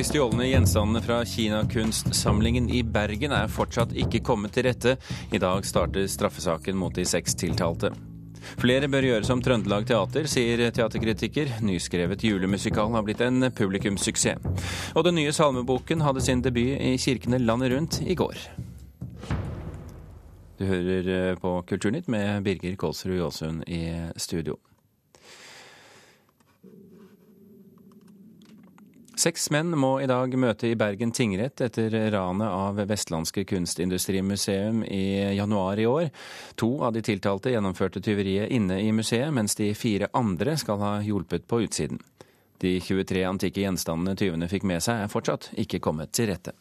De 0.00 0.04
stjålne 0.04 0.46
gjenstandene 0.46 1.02
fra 1.04 1.24
Kinakunstsamlingen 1.28 2.70
i 2.72 2.78
Bergen 2.82 3.34
er 3.36 3.50
fortsatt 3.52 3.90
ikke 3.92 4.22
kommet 4.24 4.54
til 4.56 4.64
rette. 4.64 4.94
I 5.28 5.36
dag 5.42 5.66
starter 5.68 6.06
straffesaken 6.08 6.78
mot 6.80 6.94
de 6.96 7.04
seks 7.04 7.36
tiltalte. 7.36 7.90
Flere 8.62 8.88
bør 8.88 9.04
gjøre 9.04 9.28
som 9.28 9.42
Trøndelag 9.44 9.84
Teater, 9.90 10.24
sier 10.24 10.62
teaterkritiker. 10.72 11.52
Nyskrevet 11.60 12.24
julemusikal 12.24 12.96
har 12.96 13.04
blitt 13.04 13.20
en 13.26 13.50
publikumssuksess. 13.52 14.64
Og 14.96 15.04
den 15.04 15.18
nye 15.20 15.36
salmeboken 15.36 16.00
hadde 16.06 16.24
sin 16.24 16.40
debut 16.48 16.80
i 16.80 16.96
kirkene 16.96 17.42
landet 17.44 17.74
rundt 17.74 18.00
i 18.00 18.16
går. 18.16 18.40
Du 20.56 20.64
hører 20.64 21.36
på 21.44 21.58
Kulturnytt 21.68 22.08
med 22.08 22.40
Birger 22.48 22.80
Kålsrud 22.80 23.20
Jåsund 23.20 23.68
i 23.68 23.84
studio. 24.16 24.56
Seks 29.20 29.50
menn 29.52 29.74
må 29.76 29.98
i 30.00 30.06
dag 30.08 30.32
møte 30.40 30.70
i 30.70 30.76
Bergen 30.80 31.10
tingrett 31.12 31.60
etter 31.60 31.92
ranet 32.14 32.48
av 32.48 32.78
Vestlandske 32.88 33.42
kunstindustrimuseum 33.44 34.78
i 34.86 35.34
januar 35.36 35.80
i 35.82 35.84
år. 35.84 36.06
To 36.62 36.70
av 36.86 36.94
de 36.94 37.02
tiltalte 37.04 37.52
gjennomførte 37.52 38.00
tyveriet 38.00 38.48
inne 38.48 38.78
i 38.80 38.94
museet, 38.96 39.28
mens 39.36 39.58
de 39.58 39.66
fire 39.76 40.08
andre 40.16 40.54
skal 40.62 40.80
ha 40.80 40.92
hjulpet 41.04 41.44
på 41.50 41.58
utsiden. 41.66 42.00
De 42.64 42.72
23 42.80 43.26
antikke 43.28 43.60
gjenstandene 43.60 44.16
tyvene 44.16 44.48
fikk 44.48 44.64
med 44.70 44.80
seg, 44.86 45.02
er 45.04 45.12
fortsatt 45.12 45.50
ikke 45.66 45.82
kommet 45.84 46.14
til 46.16 46.30
rette. 46.32 46.56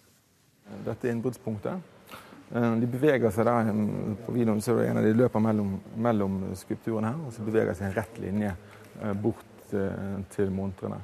Dette 0.84 1.08
er 1.08 1.16
innbruddspunktet. 1.16 1.96
De 2.52 2.92
beveger 2.92 3.32
seg 3.32 3.48
der 3.48 3.72
på 4.26 4.36
videoen, 4.36 4.60
så 4.60 4.76
er 4.84 5.00
de 5.00 5.16
løper 5.16 5.48
mellom, 5.48 5.78
mellom 5.96 6.42
skulpturene 6.60 7.14
her, 7.14 7.24
og 7.24 7.32
så 7.32 7.48
beveger 7.48 7.80
seg 7.80 7.94
en 7.94 7.98
rett 8.02 8.22
linje 8.26 8.54
bort 9.24 9.48
til 10.36 10.56
montrene. 10.60 11.00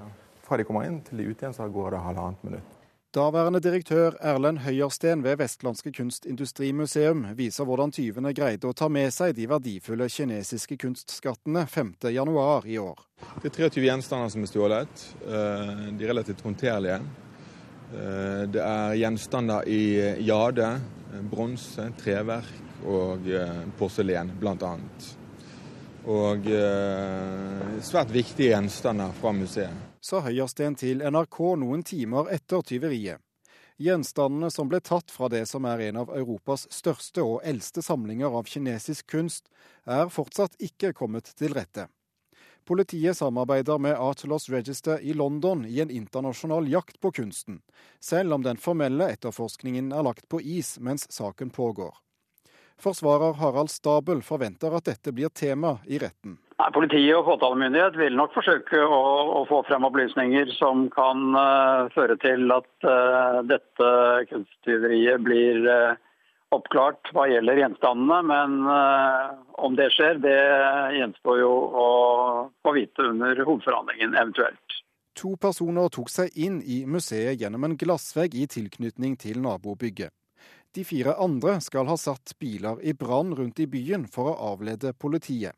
Fra 0.45 0.57
de 0.57 0.65
kommer 0.67 0.85
inn 0.85 0.99
til 1.05 1.17
de 1.21 1.29
ute 1.31 1.41
igjen, 1.41 1.55
så 1.57 1.65
går 1.73 1.95
det 1.95 2.01
halvannet 2.05 2.43
minutt. 2.45 2.73
Daværende 3.15 3.61
direktør 3.63 4.17
Erlend 4.19 4.59
Høyersten 4.65 5.21
ved 5.23 5.37
Vestlandske 5.39 5.93
kunstindustrimuseum 5.95 7.21
viser 7.37 7.63
hvordan 7.63 7.93
tyvene 7.95 8.33
greide 8.35 8.67
å 8.67 8.75
ta 8.75 8.89
med 8.91 9.13
seg 9.15 9.37
de 9.37 9.45
verdifulle 9.47 10.09
kinesiske 10.11 10.75
kunstskattene 10.81 11.63
5.1 11.71 12.67
i 12.67 12.75
år. 12.81 13.05
Det 13.39 13.53
er 13.53 13.55
23 13.55 13.85
gjenstander 13.87 14.33
som 14.35 14.43
er 14.43 14.51
stjålet. 14.51 15.05
De 15.23 15.95
er 15.95 16.11
relativt 16.11 16.43
håndterlige. 16.43 16.99
Det 18.51 18.65
er 18.67 18.99
gjenstander 18.99 19.71
i 19.71 19.81
jade, 20.27 20.69
bronse, 21.31 21.87
treverk 22.03 22.83
og 22.83 23.31
porselen, 23.79 24.35
bl.a. 24.43 24.75
Og 26.11 26.53
svært 27.79 28.11
viktige 28.11 28.51
gjenstander 28.51 29.15
fra 29.23 29.31
museet 29.39 29.94
sa 30.05 30.21
Høyersten 30.21 30.75
til 30.77 31.01
NRK 31.01 31.39
noen 31.57 31.81
timer 31.85 32.29
etter 32.35 32.61
tyveriet. 32.61 33.21
Gjenstandene 33.81 34.51
som 34.53 34.69
ble 34.71 34.79
tatt 34.79 35.09
fra 35.11 35.27
det 35.33 35.41
som 35.49 35.65
er 35.67 35.81
en 35.89 35.97
av 36.03 36.11
Europas 36.15 36.67
største 36.71 37.25
og 37.25 37.41
eldste 37.43 37.81
samlinger 37.83 38.37
av 38.37 38.45
kinesisk 38.47 39.09
kunst, 39.11 39.49
er 39.83 40.11
fortsatt 40.13 40.55
ikke 40.63 40.93
kommet 40.95 41.33
til 41.35 41.57
rette. 41.57 41.89
Politiet 42.65 43.17
samarbeider 43.17 43.81
med 43.81 43.97
Art 43.97 44.23
Loss 44.29 44.47
Register 44.49 45.01
i 45.01 45.13
London 45.13 45.65
i 45.65 45.81
en 45.81 45.91
internasjonal 45.91 46.69
jakt 46.69 47.01
på 47.01 47.11
kunsten, 47.11 47.59
selv 47.99 48.37
om 48.37 48.45
den 48.45 48.61
formelle 48.61 49.09
etterforskningen 49.17 49.91
er 49.91 50.05
lagt 50.05 50.29
på 50.29 50.39
is 50.41 50.77
mens 50.79 51.09
saken 51.13 51.51
pågår. 51.53 51.93
Forsvarer 52.77 53.37
Harald 53.41 53.73
Stabel 53.73 54.21
forventer 54.23 54.73
at 54.77 54.87
dette 54.87 55.13
blir 55.15 55.29
tema 55.29 55.79
i 55.85 55.99
retten. 56.01 56.39
Nei, 56.55 56.69
Politiet 56.71 57.17
og 57.17 57.25
påtalemyndighet 57.27 57.97
vil 57.99 58.13
nok 58.15 58.31
forsøke 58.37 58.79
å, 58.79 58.99
å, 59.41 59.43
få 59.49 59.59
frem 59.67 59.83
opplysninger 59.89 60.53
som 60.55 60.85
kan 60.93 61.35
uh, 61.35 61.91
føre 61.91 62.15
til 62.21 62.47
at 62.55 62.87
uh, 62.87 63.41
dette 63.43 63.89
kunsttyveriet 64.29 65.25
blir 65.25 65.67
uh, 65.67 65.97
oppklart 66.55 67.11
hva 67.11 67.25
gjelder 67.27 67.59
gjenstandene. 67.59 68.21
Men 68.29 68.55
om 69.59 69.75
det 69.75 69.89
skjer, 69.91 70.21
det 70.23 70.37
gjenstår 70.95 71.41
jo 71.41 71.51
å 71.51 71.87
få 72.63 72.75
vite 72.77 73.09
under 73.09 73.41
hovedforhandlingen 73.43 74.15
eventuelt. 74.15 74.77
To 75.19 75.33
personer 75.41 75.91
tok 75.91 76.07
seg 76.13 76.31
inn 76.39 76.61
i 76.63 76.85
museet 76.87 77.41
gjennom 77.41 77.67
en 77.67 77.75
glassvegg 77.79 78.37
i 78.39 78.47
tilknytning 78.51 79.17
til 79.19 79.41
nabobygget. 79.43 80.13
De 80.75 80.87
fire 80.87 81.17
andre 81.19 81.57
skal 81.63 81.91
ha 81.91 81.99
satt 81.99 82.37
biler 82.39 82.79
i 82.83 82.95
brann 82.95 83.35
rundt 83.35 83.59
i 83.59 83.67
byen 83.67 84.07
for 84.11 84.31
å 84.31 84.39
avlede 84.53 84.95
politiet. 84.95 85.55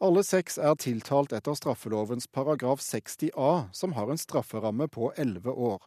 Alle 0.00 0.22
seks 0.24 0.54
er 0.56 0.78
tiltalt 0.80 1.34
etter 1.36 1.52
straffelovens 1.58 2.24
paragraf 2.32 2.80
60a, 2.80 3.68
som 3.72 3.92
har 3.92 4.08
en 4.08 4.18
strafferamme 4.18 4.86
på 4.88 5.10
elleve 5.16 5.52
år. 5.52 5.82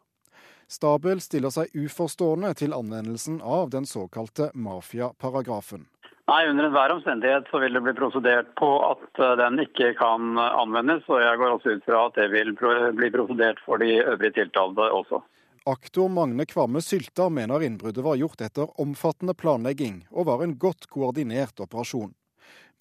Stabel 0.69 1.21
stiller 1.21 1.49
seg 1.49 1.73
uforstående 1.73 2.51
til 2.59 2.75
anvendelsen 2.77 3.41
av 3.41 3.71
den 3.73 3.89
såkalte 3.89 4.51
mafiaparagrafen. 4.53 5.87
Nei, 6.29 6.45
Under 6.45 6.69
enhver 6.69 6.93
omstendighet 6.93 7.49
så 7.49 7.59
vil 7.65 7.73
det 7.73 7.81
bli 7.83 7.97
prosedert 7.97 8.53
på 8.55 8.69
at 8.85 9.19
eh, 9.19 9.35
den 9.41 9.59
ikke 9.65 9.91
kan 9.97 10.37
anvendes. 10.37 11.03
Og 11.09 11.19
jeg 11.19 11.41
går 11.41 11.57
også 11.57 11.73
ut 11.73 11.89
fra 11.89 12.05
at 12.07 12.21
det 12.21 12.29
vil 12.37 12.53
bli 12.55 13.09
prosedert 13.17 13.59
for 13.65 13.81
de 13.81 13.97
øvrige 13.97 14.37
tiltalte 14.37 14.87
også. 15.01 15.19
Aktor 15.65 16.13
Magne 16.13 16.45
Kvamme 16.45 16.85
Sylta 16.85 17.31
mener 17.33 17.65
innbruddet 17.65 18.05
var 18.05 18.21
gjort 18.21 18.45
etter 18.45 18.69
omfattende 18.79 19.33
planlegging 19.33 20.03
og 20.11 20.29
var 20.29 20.45
en 20.45 20.59
godt 20.61 20.87
koordinert 20.93 21.59
operasjon. 21.65 22.13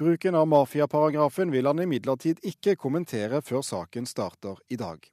Bruken 0.03 0.35
av 0.35 0.49
mafiaparagrafen 0.49 1.51
vil 1.51 1.67
han 1.67 1.79
imidlertid 1.79 2.41
ikke 2.43 2.73
kommentere 2.75 3.39
før 3.39 3.61
saken 3.63 4.07
starter 4.11 4.57
i 4.67 4.75
dag. 4.75 5.05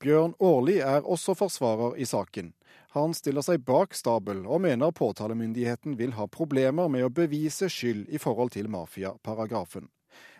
Bjørn 0.00 0.32
Aarli 0.40 0.78
er 0.80 1.04
også 1.04 1.34
forsvarer 1.36 1.98
i 2.00 2.06
saken. 2.08 2.54
Han 2.96 3.12
stiller 3.12 3.44
seg 3.44 3.60
bak 3.68 3.92
Stabel, 3.92 4.40
og 4.46 4.62
mener 4.64 4.94
påtalemyndigheten 4.96 5.98
vil 5.98 6.14
ha 6.16 6.24
problemer 6.32 6.88
med 6.88 7.04
å 7.04 7.10
bevise 7.12 7.68
skyld 7.68 8.08
i 8.08 8.20
forhold 8.22 8.54
til 8.54 8.70
mafiaparagrafen. 8.72 9.90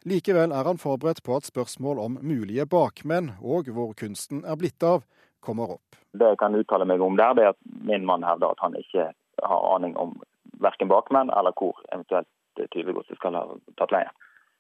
Likevel 0.09 0.55
er 0.57 0.71
han 0.71 0.81
forberedt 0.81 1.21
på 1.27 1.37
at 1.37 1.51
spørsmål 1.51 2.01
om 2.01 2.17
mulige 2.25 2.65
bakmenn 2.65 3.35
og 3.43 3.69
hvor 3.69 3.93
kunsten 3.93 4.41
er 4.49 4.57
blitt 4.57 4.81
av, 4.89 5.05
kommer 5.45 5.75
opp. 5.77 6.01
Det 6.17 6.33
jeg 6.33 6.41
kan 6.41 6.57
uttale 6.57 6.89
meg 6.89 7.05
om 7.05 7.21
der, 7.21 7.37
det 7.37 7.45
er 7.45 7.53
at 7.53 7.61
min 7.93 8.09
mann 8.09 8.25
hevder 8.25 8.57
at 8.57 8.65
han 8.65 8.81
ikke 8.81 9.11
har 9.45 9.69
aning 9.75 9.99
om 10.01 10.17
verken 10.65 10.89
bakmenn 10.89 11.29
eller 11.29 11.53
hvor 11.61 11.85
eventuelt 11.91 12.31
tyvegodset 12.73 13.19
skal 13.19 13.39
ha 13.39 13.47
tatt 13.79 13.95
leie. 13.95 14.13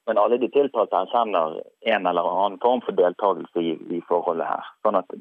Men 0.06 0.18
alle 0.20 0.36
de 0.38 0.50
tiltalte 0.52 0.98
erkjenner 1.00 1.60
en 1.94 2.06
eller 2.06 2.26
annen 2.28 2.58
form 2.60 2.82
for 2.84 2.96
deltakelse 2.96 3.60
i, 3.60 3.76
i, 3.96 4.00
forholdet 4.08 4.50
her. 4.50 4.72
Sånn 4.84 5.00
at 5.00 5.14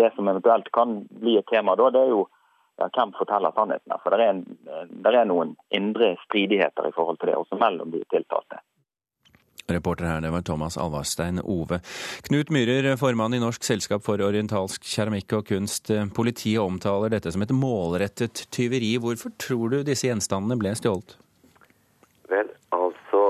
Det 0.00 0.08
som 0.16 0.30
eventuelt 0.32 0.70
kan 0.72 1.02
bli 1.20 1.36
et 1.38 1.48
tema 1.52 1.76
da, 1.76 1.90
det 1.92 2.00
er 2.06 2.14
jo 2.14 2.22
ja, 2.80 2.88
hvem 2.88 3.12
forteller 3.18 3.52
sannheten. 3.52 3.92
her. 3.92 4.00
For 4.00 4.16
det 4.16 4.28
er, 4.30 5.12
er 5.12 5.28
noen 5.28 5.56
indre 5.68 6.14
stridigheter 6.24 6.88
i 6.88 6.94
forhold 6.96 7.20
til 7.20 7.28
det, 7.28 7.40
også 7.42 7.60
mellom 7.60 7.92
de 7.92 8.00
tiltalte. 8.08 8.62
Reporter 9.72 10.08
her, 10.08 10.20
det 10.20 10.32
var 10.32 10.42
Thomas 10.42 10.78
Alvarstein 10.80 11.38
Ove. 11.44 11.78
Knut 12.26 12.50
Myhrer, 12.50 12.96
formann 13.00 13.36
i 13.36 13.40
Norsk 13.40 13.64
selskap 13.64 14.02
for 14.04 14.20
orientalsk 14.24 14.82
keramikk 14.84 15.36
og 15.38 15.46
kunst. 15.52 15.92
Politiet 16.16 16.60
omtaler 16.60 17.12
dette 17.12 17.32
som 17.32 17.44
et 17.44 17.54
målrettet 17.54 18.46
tyveri. 18.52 18.96
Hvorfor 19.00 19.36
tror 19.38 19.76
du 19.76 19.82
disse 19.86 20.08
gjenstandene 20.08 20.58
ble 20.60 20.74
stjålet? 20.78 21.14
Vel, 22.32 22.50
altså 22.74 23.22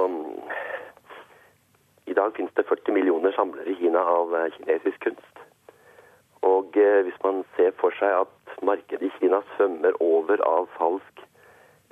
I 2.13 2.17
dag 2.19 2.35
finnes 2.37 2.53
det 2.59 2.67
40 2.69 2.93
millioner 2.93 3.33
samlere 3.33 3.73
i 3.73 3.79
Kina 3.81 4.03
av 4.05 4.35
eh, 4.37 4.51
kinesisk 4.59 5.01
kunst. 5.07 5.39
Og 6.45 6.77
eh, 6.77 7.01
hvis 7.07 7.21
man 7.25 7.41
ser 7.57 7.73
for 7.81 7.95
seg 7.97 8.25
at 8.25 8.57
markedet 8.69 9.07
i 9.09 9.13
Kina 9.17 9.41
svømmer 9.55 9.97
over 10.05 10.43
av 10.45 10.69
falsk 10.77 11.23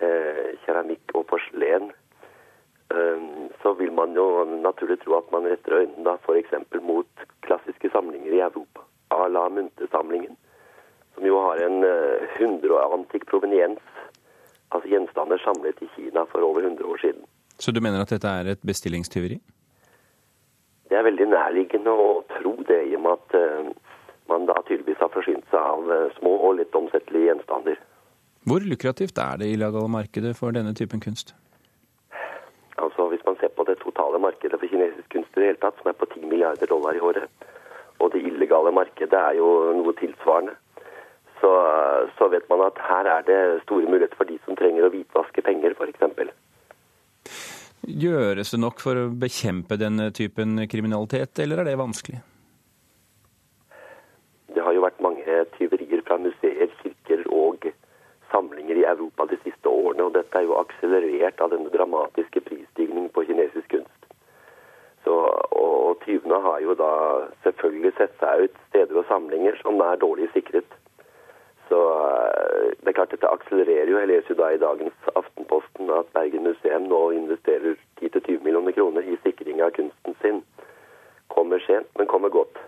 eh, 0.05 0.59
keramikk 0.67 1.15
og 1.17 1.25
porselen, 1.31 1.89
eh, 2.93 3.23
så 3.63 3.73
vil 3.79 3.95
man 3.97 4.13
jo 4.19 4.27
naturlig 4.51 4.99
tro 5.05 5.17
at 5.23 5.31
man 5.33 5.49
retter 5.49 5.79
øynene 5.79 6.05
da 6.05 6.19
f.eks. 6.21 6.53
mot 6.85 7.25
klassiske 7.47 7.93
samlinger 7.95 8.37
i 8.37 8.43
Europa, 8.45 8.85
A 9.17 9.25
la 9.33 9.47
Munte-samlingen, 9.49 10.37
som 11.15 11.31
jo 11.31 11.39
har 11.47 11.63
en 11.65 11.87
eh, 11.87 12.37
100 12.43 12.83
antikk 12.99 13.25
proveniens 13.31 13.81
altså 14.71 14.93
gjenstander 14.93 15.41
samlet 15.47 15.81
i 15.83 15.89
Kina 15.97 16.27
for 16.29 16.45
over 16.45 16.69
100 16.69 16.85
år 16.85 17.01
siden. 17.07 17.25
Så 17.57 17.73
du 17.73 17.81
mener 17.81 18.05
at 18.05 18.13
dette 18.13 18.29
er 18.29 18.53
et 18.53 18.63
bestillingstyveri? 18.67 19.41
Det 20.91 20.99
er 20.99 21.07
veldig 21.07 21.29
nærliggende 21.31 21.93
å 21.95 22.09
tro 22.35 22.57
det, 22.67 22.81
i 22.91 22.97
og 22.99 23.05
med 23.05 23.13
at 23.15 23.37
uh, 23.39 23.69
man 24.31 24.49
da 24.49 24.57
tydeligvis 24.67 24.99
har 25.03 25.13
forsynt 25.15 25.47
seg 25.53 25.61
av 25.61 25.87
uh, 25.87 26.09
små 26.19 26.33
og 26.49 26.57
litt 26.59 26.75
omsettelige 26.75 27.31
gjenstander. 27.31 27.79
Hvor 28.51 28.65
lukrativt 28.67 29.21
er 29.23 29.39
det 29.39 29.53
illegale 29.53 29.91
markedet 29.93 30.35
for 30.39 30.57
denne 30.57 30.75
typen 30.75 31.03
kunst? 31.05 31.35
Altså, 32.81 33.07
Hvis 33.13 33.23
man 33.27 33.37
ser 33.41 33.53
på 33.55 33.65
det 33.69 33.79
totale 33.79 34.19
markedet 34.19 34.59
for 34.59 34.67
kinesisk 34.67 35.09
kunst 35.13 35.37
i 35.37 35.41
det 35.41 35.49
hele 35.51 35.63
tatt, 35.63 35.79
som 35.79 35.93
er 35.93 35.99
på 36.01 36.09
10 36.09 36.27
milliarder 36.27 36.67
dollar 36.67 36.97
i 36.97 37.05
året, 37.05 37.29
og 38.01 38.13
det 38.13 38.25
illegale 38.25 38.73
markedet 38.73 39.21
er 39.21 39.37
jo 39.39 39.49
noe 39.77 39.93
tilsvarende, 40.01 40.57
så, 41.41 41.51
så, 42.19 42.29
vet 42.33 42.49
man 42.51 42.67
at 42.67 42.81
her 42.85 43.09
er 43.17 43.23
det 43.29 43.63
store 43.63 43.89
muligheter 43.89 44.17
for 44.17 44.29
de 44.29 44.39
som 44.45 44.57
trenger 44.57 44.89
å 44.89 44.93
hvitvaske 44.93 45.45
penger, 45.45 45.77
f.eks. 45.77 46.01
Gjøres 48.01 48.55
det 48.55 48.61
nok 48.63 48.81
for 48.81 48.97
å 48.97 49.09
bekjempe 49.13 49.77
denne 49.81 50.09
typen 50.17 50.57
kriminalitet, 50.71 51.43
eller 51.43 51.61
er 51.61 51.69
det 51.69 51.81
vanskelig? 51.81 52.21
Det 54.55 54.63
har 54.65 54.75
jo 54.75 54.85
vært 54.85 55.03
mange 55.05 55.21
Europa 58.91 59.27
de 59.27 59.39
siste 59.45 59.69
årene. 59.69 60.03
Og 60.03 60.15
dette 60.15 60.39
er 60.39 60.47
jo 60.49 60.59
akselerert 60.59 61.41
av 61.41 61.53
denne 61.55 61.73
dramatiske 61.73 62.43
prisstigningen 62.49 63.11
på 63.15 63.25
kinesisk 63.29 63.69
kunst. 63.77 63.97
Så, 65.05 65.15
og 65.57 66.03
tyvene 66.05 66.41
har 66.45 66.61
jo 66.61 66.77
da 66.77 66.93
selvfølgelig 67.45 67.95
sett 67.97 68.17
seg 68.21 68.47
ut 68.47 68.63
steder 68.69 69.01
og 69.01 69.09
samlinger 69.09 69.57
som 69.63 69.81
er 69.81 70.01
dårlig 70.03 70.29
sikret. 70.35 70.77
Så 71.71 71.79
eh, 71.79 72.75
det 72.83 72.93
er 72.93 72.99
klart 72.99 73.15
dette 73.15 73.31
akselererer 73.31 73.89
jo. 73.89 74.01
Jeg 74.03 74.11
leser 74.11 74.35
jo 74.35 74.41
da 74.43 74.51
i 74.53 74.61
dagens 74.61 75.13
Aftenposten 75.15 75.93
at 75.97 76.11
Bergen 76.17 76.45
museum 76.49 76.91
nå 76.91 77.01
investerer 77.17 77.79
10-20 78.03 78.43
millioner 78.45 78.77
kroner 78.77 79.07
i 79.07 79.17
sikring 79.25 79.63
av 79.65 79.73
kunsten 79.79 80.19
sin. 80.21 80.43
Kommer 81.33 81.63
sent, 81.65 81.89
men 81.97 82.11
kommer 82.11 82.33
godt. 82.35 82.59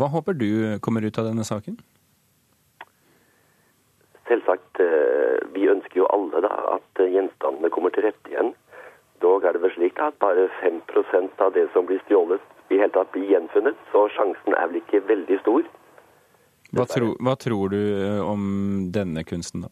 Hva 0.00 0.08
håper 0.22 0.38
du 0.38 0.78
kommer 0.80 1.02
ut 1.02 1.18
av 1.18 1.26
denne 1.26 1.44
saken? 1.44 1.76
Selvsagt, 4.30 4.80
eh, 4.80 5.42
vi 5.52 5.66
ønsker 5.68 5.98
jo 5.98 6.06
alle 6.14 6.40
da 6.40 6.52
at 6.78 7.02
gjenstandene 7.02 7.70
kommer 7.74 7.90
til 7.90 8.06
rette 8.06 8.30
igjen. 8.30 8.54
Dog 9.20 9.44
er 9.44 9.52
det 9.52 9.62
vel 9.62 9.74
slik 9.74 9.98
at 9.98 10.18
bare 10.22 10.48
5 10.62 10.80
av 11.38 11.52
det 11.52 11.68
som 11.74 11.86
blir 11.86 12.00
stjålet, 12.06 12.40
i 12.70 12.78
hele 12.78 12.90
tatt 12.94 13.12
blir 13.12 13.28
gjenfunnet. 13.28 13.76
Så 13.92 14.08
sjansen 14.14 14.54
er 14.54 14.66
vel 14.70 14.80
ikke 14.80 15.02
veldig 15.06 15.38
stor. 15.42 15.62
Hva, 16.72 16.86
tro, 16.88 17.12
hva 17.20 17.36
tror 17.36 17.68
du 17.68 17.80
eh, 17.82 18.20
om 18.24 18.88
denne 18.94 19.24
kunsten, 19.28 19.66
da? 19.66 19.68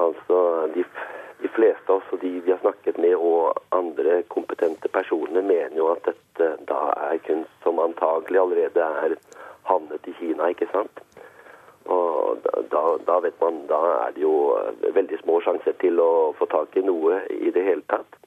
Altså, 0.00 0.38
de, 0.74 0.82
de 1.44 1.48
fleste 1.52 1.81
av 1.81 1.81
oss 1.96 2.12
og 2.14 2.20
de 2.22 2.30
vi 2.44 2.52
har 2.52 2.60
snakket 2.62 2.98
med, 2.98 3.14
og 3.16 3.58
andre 3.76 4.22
kompetente 4.32 4.88
personer, 4.92 5.42
mener 5.42 5.76
jo 5.76 5.90
at 5.92 6.04
dette 6.08 6.50
da 6.68 6.80
er 7.08 7.22
kunst 7.26 7.66
som 7.66 7.80
antagelig 7.82 8.40
allerede 8.40 8.88
er 9.04 9.16
havnet 9.68 10.08
i 10.08 10.14
Kina, 10.18 10.50
ikke 10.52 10.70
sant? 10.72 11.02
Og 11.90 12.38
da, 12.70 12.82
da, 13.06 13.18
vet 13.24 13.40
man, 13.42 13.64
da 13.70 13.80
er 14.06 14.14
det 14.14 14.22
jo 14.22 14.34
veldig 14.94 15.18
små 15.22 15.40
sjanser 15.42 15.74
til 15.82 15.98
å 16.00 16.32
få 16.38 16.46
tak 16.50 16.76
i 16.78 16.84
noe 16.86 17.22
i 17.34 17.50
det 17.54 17.64
hele 17.66 17.82
tatt. 17.90 18.18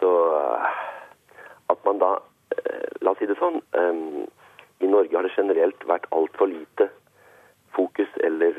Så 0.00 0.10
at 1.70 1.84
man 1.84 2.00
da 2.00 2.16
La 3.00 3.12
oss 3.12 3.20
si 3.22 3.28
det 3.28 3.36
sånn. 3.38 3.60
I 4.84 4.88
Norge 4.90 5.16
har 5.16 5.24
det 5.24 5.36
generelt 5.36 5.84
vært 5.88 6.08
altfor 6.16 6.50
lite 6.50 6.88
fokus 7.76 8.10
eller 8.26 8.58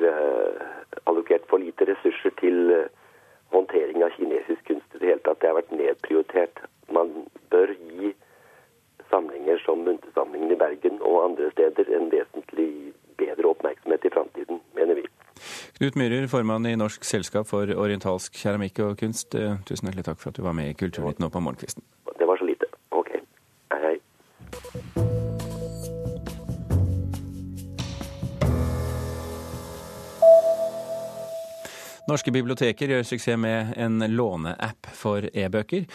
allokert 1.09 1.45
for 1.51 1.61
lite 1.61 1.85
ressurser 1.89 2.33
til 2.39 2.71
håndtering 3.51 4.03
av 4.03 4.13
kinesisk 4.17 4.67
kunst 4.67 4.95
i 4.95 5.01
det 5.01 5.13
hele 5.13 5.23
tatt. 5.25 5.39
Det 5.41 5.51
har 5.51 5.59
vært 5.59 5.73
nedprioritert. 5.75 6.63
Man 6.91 7.13
bør 7.53 7.73
gi 7.75 8.13
samlinger 9.11 9.59
som 9.65 9.83
Muntesamlingen 9.87 10.53
i 10.53 10.59
Bergen 10.59 11.01
og 11.01 11.23
andre 11.25 11.51
steder 11.51 11.89
en 11.97 12.11
vesentlig 12.11 12.69
bedre 13.19 13.51
oppmerksomhet 13.51 14.07
i 14.07 14.13
framtiden, 14.13 14.61
mener 14.77 15.01
vi. 15.01 15.07
Knut 15.77 15.97
Myhrer, 15.99 16.27
formann 16.31 16.67
i 16.69 16.77
Norsk 16.77 17.03
selskap 17.07 17.49
for 17.49 17.71
orientalsk 17.85 18.37
keramikk 18.37 18.79
og 18.85 18.99
kunst. 19.01 19.35
Eh, 19.35 19.57
tusen 19.67 19.89
hjertelig 19.89 20.07
takk 20.07 20.21
for 20.21 20.31
at 20.31 20.39
du 20.39 20.45
var 20.45 20.55
med 20.57 20.71
i 20.71 20.77
Kulturnytt 20.77 21.19
nå 21.19 21.31
på 21.33 21.43
morgenkvisten. 21.43 21.83
Norske 32.11 32.31
biblioteker 32.35 32.91
gjør 32.91 33.05
suksess 33.07 33.39
med 33.39 33.71
en 33.79 34.03
låneapp 34.11 34.89
for 34.97 35.23
e-bøker. 35.31 35.85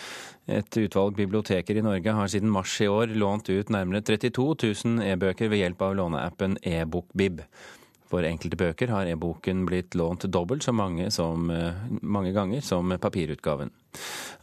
Et 0.49 0.79
utvalg 0.81 1.17
biblioteker 1.19 1.77
i 1.77 1.83
Norge 1.85 2.15
har 2.17 2.31
siden 2.33 2.53
mars 2.53 2.73
i 2.81 2.89
år 2.89 3.13
lånt 3.21 3.51
ut 3.51 3.73
nærmere 3.75 4.01
32 4.07 4.47
000 4.63 5.03
e-bøker 5.11 5.51
ved 5.53 5.61
hjelp 5.61 5.83
av 5.85 5.97
låneappen 5.99 6.57
eBokBib. 6.65 7.43
For 8.09 8.25
enkelte 8.25 8.57
bøker 8.57 8.95
har 8.95 9.11
e-boken 9.11 9.67
blitt 9.69 9.99
lånt 9.99 10.25
dobbelt 10.33 10.65
så 10.65 10.73
mange, 10.73 11.11
som, 11.13 11.51
mange 12.01 12.33
ganger 12.33 12.65
som 12.65 12.97
papirutgaven. 13.03 13.75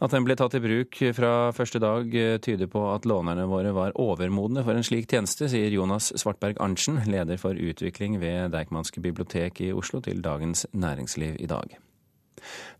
At 0.02 0.10
den 0.14 0.26
ble 0.26 0.34
tatt 0.38 0.56
i 0.58 0.62
bruk 0.62 0.98
fra 1.16 1.52
første 1.54 1.78
dag 1.82 2.10
tyder 2.42 2.70
på 2.70 2.82
at 2.90 3.06
lånerne 3.06 3.46
våre 3.50 3.70
var 3.76 3.94
overmodne 4.00 4.64
for 4.66 4.74
en 4.74 4.86
slik 4.86 5.06
tjeneste, 5.10 5.48
sier 5.52 5.70
Jonas 5.74 6.10
Svartberg 6.18 6.58
Arntzen, 6.62 7.02
leder 7.06 7.38
for 7.40 7.54
utvikling 7.54 8.18
ved 8.22 8.54
Deichmanske 8.56 9.02
bibliotek 9.04 9.62
i 9.64 9.72
Oslo, 9.72 10.02
til 10.04 10.22
Dagens 10.24 10.66
Næringsliv 10.72 11.38
i 11.38 11.50
dag. 11.50 11.78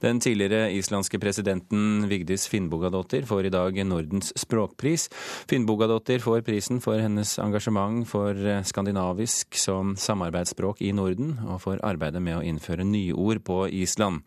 Den 0.05 0.21
tidligere 0.21 0.71
islandske 0.75 1.19
presidenten 1.23 2.09
Vigdis 2.11 2.47
Finnbogadottir 2.51 3.27
får 3.29 3.49
i 3.49 3.53
dag 3.55 3.79
Nordens 3.87 4.33
språkpris. 4.39 5.09
Finnbogadottir 5.51 6.23
får 6.25 6.45
prisen 6.47 6.81
for 6.85 7.01
hennes 7.01 7.37
engasjement 7.43 8.05
for 8.09 8.39
skandinavisk 8.67 9.57
som 9.59 9.95
samarbeidsspråk 9.97 10.83
i 10.85 10.93
Norden, 10.97 11.37
og 11.49 11.63
for 11.65 11.81
arbeidet 11.87 12.23
med 12.23 12.39
å 12.39 12.45
innføre 12.45 12.87
nyord 12.87 13.45
på 13.47 13.65
Island. 13.73 14.23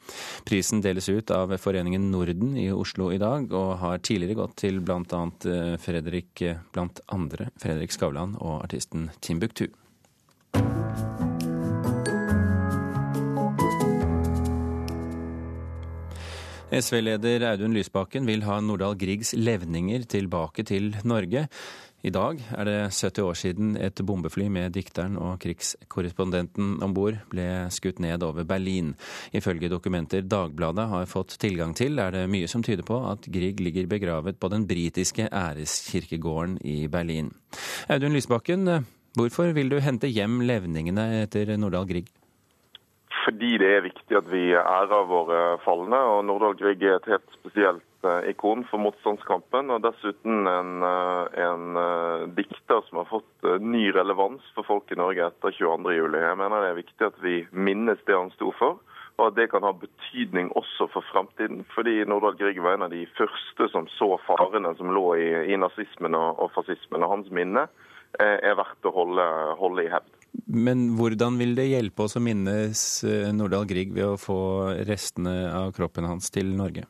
Prisen 0.47 0.81
deles 0.85 1.09
ut 1.09 1.31
av 1.33 1.53
Foreningen 1.61 2.09
Norden 2.11 2.55
i 2.57 2.69
Oslo 2.73 3.11
i 3.13 3.21
dag, 3.21 3.51
og 3.53 3.77
har 3.83 4.01
tidligere 4.01 4.41
gått 4.43 4.57
til 4.63 4.81
bl.a. 4.81 5.23
Fredrik, 5.81 6.45
blant 6.73 7.03
andre 7.13 7.51
Fredrik 7.61 7.93
Skavlan 7.93 8.37
og 8.39 8.63
artisten 8.63 9.11
Timbuktu. 9.21 9.67
SV-leder 16.67 17.45
Audun 17.47 17.71
Lysbakken 17.71 18.25
vil 18.27 18.41
ha 18.43 18.57
Nordahl 18.59 18.97
Griegs 18.99 19.29
levninger 19.39 20.03
tilbake 20.11 20.65
til 20.67 20.89
Norge. 21.07 21.45
I 22.03 22.11
dag 22.11 22.41
er 22.43 22.67
det 22.67 22.75
70 22.91 23.23
år 23.23 23.37
siden 23.39 23.69
et 23.79 24.01
bombefly 24.03 24.49
med 24.51 24.75
dikteren 24.75 25.15
og 25.15 25.39
krigskorrespondenten 25.45 26.75
om 26.83 26.91
bord 26.93 27.21
ble 27.31 27.47
skutt 27.71 28.03
ned 28.03 28.25
over 28.27 28.43
Berlin. 28.43 28.91
Ifølge 29.31 29.71
dokumenter 29.71 30.27
Dagbladet 30.27 30.89
har 30.91 31.07
fått 31.07 31.37
tilgang 31.39 31.71
til, 31.71 32.03
er 32.03 32.11
det 32.11 32.27
mye 32.35 32.51
som 32.51 32.65
tyder 32.67 32.83
på 32.83 32.99
at 33.13 33.31
Grieg 33.31 33.63
ligger 33.63 33.87
begravet 33.87 34.35
på 34.35 34.51
den 34.51 34.67
britiske 34.67 35.31
æreskirkegården 35.31 36.59
i 36.67 36.81
Berlin. 36.91 37.31
Audun 37.87 38.11
Lysbakken, 38.11 38.67
hvorfor 39.15 39.55
vil 39.55 39.71
du 39.71 39.79
hente 39.79 40.11
hjem 40.11 40.41
levningene 40.43 41.13
etter 41.23 41.55
Nordahl 41.55 41.87
Grieg? 41.87 42.11
Fordi 43.27 43.57
det 43.59 43.67
er 43.67 43.83
viktig 43.83 44.15
at 44.15 44.27
vi 44.31 44.53
ærer 44.55 45.07
våre 45.09 45.39
falne. 45.65 45.99
og 45.99 46.23
Nordahl 46.25 46.55
Grieg 46.55 46.83
er 46.83 46.95
et 46.95 47.09
helt 47.11 47.33
spesielt 47.35 48.07
ikon 48.29 48.63
for 48.69 48.79
motstandskampen. 48.79 49.73
Og 49.73 49.83
dessuten 49.83 50.47
en, 50.47 50.85
en 51.35 51.79
dikter 52.37 52.85
som 52.87 53.01
har 53.01 53.09
fått 53.09 53.49
ny 53.59 53.89
relevans 53.91 54.45
for 54.55 54.63
folk 54.63 54.93
i 54.95 54.99
Norge 54.99 55.27
etter 55.27 55.51
22.07. 55.59 56.15
Jeg 56.23 56.39
mener 56.39 56.63
det 56.63 56.71
er 56.71 56.79
viktig 56.79 57.09
at 57.09 57.19
vi 57.25 57.41
minnes 57.51 57.99
det 58.07 58.15
han 58.15 58.31
sto 58.37 58.53
for. 58.55 58.79
Og 59.17 59.31
at 59.31 59.35
det 59.35 59.49
kan 59.51 59.65
ha 59.65 59.73
betydning 59.75 60.53
også 60.55 60.87
for 60.93 61.03
fremtiden. 61.11 61.65
Fordi 61.75 61.99
Nordahl 62.07 62.37
Grieg 62.39 62.61
var 62.63 62.77
en 62.77 62.87
av 62.87 62.95
de 62.95 63.03
første 63.17 63.67
som 63.73 63.91
så 63.97 64.13
farene 64.23 64.71
som 64.79 64.93
lå 64.95 65.07
i, 65.19 65.31
i 65.51 65.59
nazismen 65.59 66.15
og, 66.15 66.39
og 66.39 66.53
fascismen. 66.55 67.03
Og 67.03 67.17
hans 67.17 67.33
minne 67.33 67.67
er 68.23 68.55
verdt 68.55 68.87
å 68.87 68.95
holde, 68.95 69.25
holde 69.59 69.83
i 69.83 69.91
hevd. 69.91 70.16
Men 70.47 70.89
hvordan 70.97 71.39
vil 71.39 71.55
det 71.57 71.69
hjelpe 71.69 72.05
oss 72.05 72.17
å 72.17 72.23
minnes 72.23 72.81
Nordahl 73.35 73.67
Grieg 73.67 73.91
ved 73.95 74.05
å 74.05 74.19
få 74.21 74.39
restene 74.87 75.39
av 75.51 75.73
kroppen 75.75 76.07
hans 76.07 76.31
til 76.33 76.53
Norge? 76.55 76.85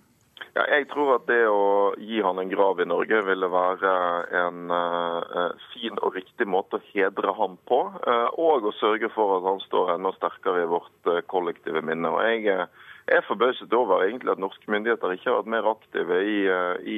Ja, 0.58 0.64
jeg 0.74 0.88
tror 0.90 1.12
at 1.14 1.28
det 1.30 1.44
å 1.46 1.94
gi 2.02 2.18
han 2.26 2.40
en 2.42 2.50
grav 2.50 2.80
i 2.82 2.88
Norge 2.90 3.20
ville 3.28 3.50
være 3.54 3.92
en 4.40 4.72
uh, 4.74 5.52
fin 5.70 6.00
og 6.02 6.16
riktig 6.18 6.48
måte 6.50 6.80
å 6.80 6.86
hedre 6.96 7.34
ham 7.38 7.60
på. 7.70 7.78
Uh, 8.02 8.26
og 8.42 8.66
å 8.66 8.74
sørge 8.80 9.12
for 9.14 9.36
at 9.36 9.46
han 9.46 9.62
står 9.68 9.94
enda 9.94 10.16
sterkere 10.16 10.64
i 10.64 10.72
vårt 10.72 11.12
uh, 11.12 11.20
kollektive 11.30 11.84
minne. 11.86 12.10
Og 12.10 12.26
jeg 12.26 12.66
er 13.06 13.28
forbauset 13.28 13.76
over 13.78 14.08
egentlig 14.08 14.34
at 14.34 14.42
norske 14.42 14.74
myndigheter 14.74 15.14
ikke 15.14 15.30
har 15.30 15.44
vært 15.44 15.54
mer 15.54 15.70
aktive 15.76 16.18
i, 16.26 16.40
i 16.90 16.98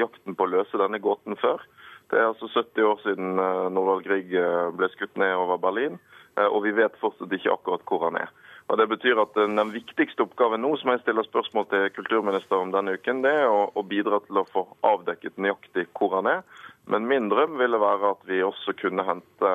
jakten 0.00 0.34
på 0.36 0.44
å 0.44 0.52
løse 0.56 0.82
denne 0.82 1.00
gåten 1.00 1.38
før. 1.40 1.62
Det 2.10 2.18
er 2.18 2.28
altså 2.30 2.48
70 2.52 2.84
år 2.86 3.00
siden 3.02 3.38
Nordahl 3.74 4.04
Grieg 4.04 4.34
ble 4.78 4.88
skutt 4.92 5.16
ned 5.18 5.34
over 5.34 5.58
Berlin, 5.58 5.96
og 6.38 6.60
vi 6.66 6.74
vet 6.76 6.98
fortsatt 7.00 7.32
ikke 7.34 7.54
akkurat 7.54 7.82
hvor 7.88 8.04
han 8.06 8.20
er. 8.20 8.30
Og 8.68 8.78
Det 8.78 8.88
betyr 8.90 9.20
at 9.22 9.34
Den 9.34 9.72
viktigste 9.72 10.22
oppgaven 10.26 10.62
nå 10.62 10.72
som 10.78 10.90
jeg 10.90 11.02
stiller 11.04 11.26
spørsmål 11.26 11.68
til 11.70 11.90
kulturministeren 11.94 12.68
om 12.68 12.72
denne 12.74 12.96
uken, 12.98 13.22
det 13.22 13.34
er 13.42 13.50
å, 13.50 13.82
bidra 13.86 14.18
til 14.26 14.40
å 14.40 14.46
få 14.50 14.66
avdekket 14.86 15.38
nøyaktig 15.38 15.86
hvor 15.98 16.16
han 16.18 16.30
er. 16.30 16.42
Men 16.86 17.06
min 17.10 17.30
drøm 17.30 17.58
ville 17.58 17.78
være 17.82 18.14
at 18.14 18.26
vi 18.26 18.42
også 18.42 18.74
kunne 18.78 19.06
hente 19.06 19.52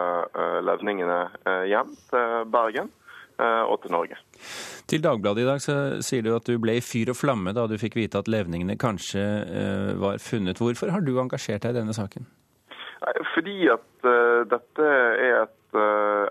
levningene 0.67 1.19
hjem 1.67 1.95
til 2.11 2.49
Bergen 2.51 2.91
og 3.41 3.79
til 3.83 3.93
Norge. 3.93 4.17
Til 4.89 5.01
Dagbladet 5.03 5.43
i 5.43 5.47
dag 5.47 5.61
så 5.63 5.77
sier 6.03 6.25
du 6.25 6.33
at 6.35 6.47
du 6.47 6.57
ble 6.61 6.77
i 6.79 6.83
fyr 6.83 7.13
og 7.13 7.17
flamme 7.17 7.53
da 7.57 7.67
du 7.69 7.77
fikk 7.81 7.97
vite 7.99 8.19
at 8.21 8.29
levningene 8.31 8.77
kanskje 8.79 9.23
var 10.01 10.21
funnet. 10.23 10.61
Hvorfor 10.61 10.91
har 10.93 11.05
du 11.05 11.13
engasjert 11.21 11.63
deg 11.63 11.75
i 11.75 11.79
denne 11.79 11.95
saken? 11.95 12.27
Fordi 13.33 13.55
at 13.71 14.05
uh, 14.05 14.43
dette 14.49 14.89
er 15.25 15.39
et, 15.45 15.79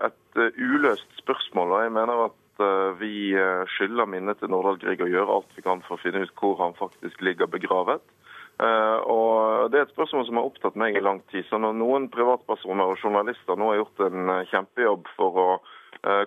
et 0.07 0.39
uløst 0.61 1.19
spørsmål. 1.19 1.75
og 1.75 1.83
jeg 1.83 1.97
mener 1.97 2.25
at 2.29 2.37
vi 2.99 3.33
skylder 3.73 4.05
minnet 4.05 4.37
til 4.37 4.51
Nordahl 4.53 4.77
Grieg 4.77 4.99
å 5.01 5.09
gjøre 5.09 5.33
alt 5.33 5.55
vi 5.55 5.63
kan 5.65 5.79
for 5.87 5.95
å 5.95 6.01
finne 6.03 6.21
ut 6.21 6.33
hvor 6.37 6.59
han 6.59 6.75
faktisk 6.77 7.23
ligger 7.25 7.49
begravet. 7.49 8.03
og 8.61 9.71
Det 9.71 9.79
er 9.79 9.87
et 9.87 9.93
spørsmål 9.95 10.27
som 10.27 10.37
har 10.37 10.45
opptatt 10.45 10.77
meg 10.77 10.95
i 10.95 11.01
lang 11.01 11.23
tid. 11.31 11.47
så 11.49 11.57
Når 11.57 11.73
noen 11.79 12.09
privatpersoner 12.13 12.91
og 12.91 13.01
journalister 13.01 13.57
nå 13.57 13.71
har 13.71 13.81
gjort 13.81 14.03
en 14.05 14.33
kjempejobb 14.51 15.09
for 15.15 15.41
å 15.41 15.47
eh, 15.57 15.80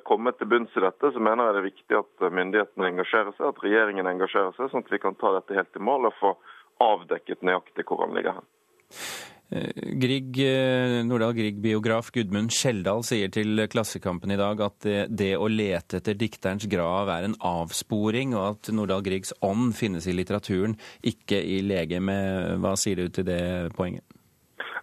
komme 0.06 0.30
til 0.38 0.48
bunns 0.50 0.74
i 0.76 0.82
dette, 0.84 1.10
så 1.10 1.22
mener 1.22 1.48
jeg 1.48 1.54
det 1.54 1.60
er 1.60 1.66
viktig 1.68 1.96
at 1.98 2.24
myndighetene 2.38 2.90
engasjerer 2.92 3.34
seg, 3.34 3.46
at 3.48 3.62
regjeringen 3.64 4.10
engasjerer 4.10 4.54
seg, 4.56 4.70
sånn 4.70 4.84
at 4.86 4.92
vi 4.92 5.00
kan 5.02 5.16
ta 5.18 5.32
dette 5.34 5.56
helt 5.56 5.78
i 5.78 5.82
mål 5.82 6.10
og 6.10 6.18
få 6.20 6.34
avdekket 6.84 7.42
nøyaktig 7.46 7.86
hvor 7.88 8.04
han 8.04 8.14
ligger 8.16 8.38
hen. 8.38 8.50
Eh, 9.54 9.70
Grieg, 10.00 10.38
eh, 10.40 11.02
Nordahl 11.04 11.34
Grieg-biograf 11.36 12.08
Gudmund 12.14 12.54
Skjeldal 12.54 13.04
sier 13.06 13.30
til 13.34 13.66
Klassekampen 13.70 14.32
i 14.32 14.38
dag 14.40 14.62
at 14.64 14.88
det, 15.10 15.34
å 15.36 15.50
lete 15.50 16.00
etter 16.00 16.16
dikterens 16.18 16.66
grav 16.70 17.12
er 17.12 17.28
en 17.28 17.36
avsporing, 17.44 18.34
og 18.38 18.46
at 18.54 18.72
Nordahl 18.74 19.04
Griegs 19.04 19.34
ånd 19.44 19.74
finnes 19.76 20.08
i 20.08 20.16
litteraturen, 20.16 20.78
ikke 21.04 21.38
i 21.38 21.60
legemet. 21.66 22.56
Hva 22.62 22.74
sier 22.80 23.04
du 23.04 23.12
til 23.12 23.28
det 23.28 23.44
poenget? 23.76 24.04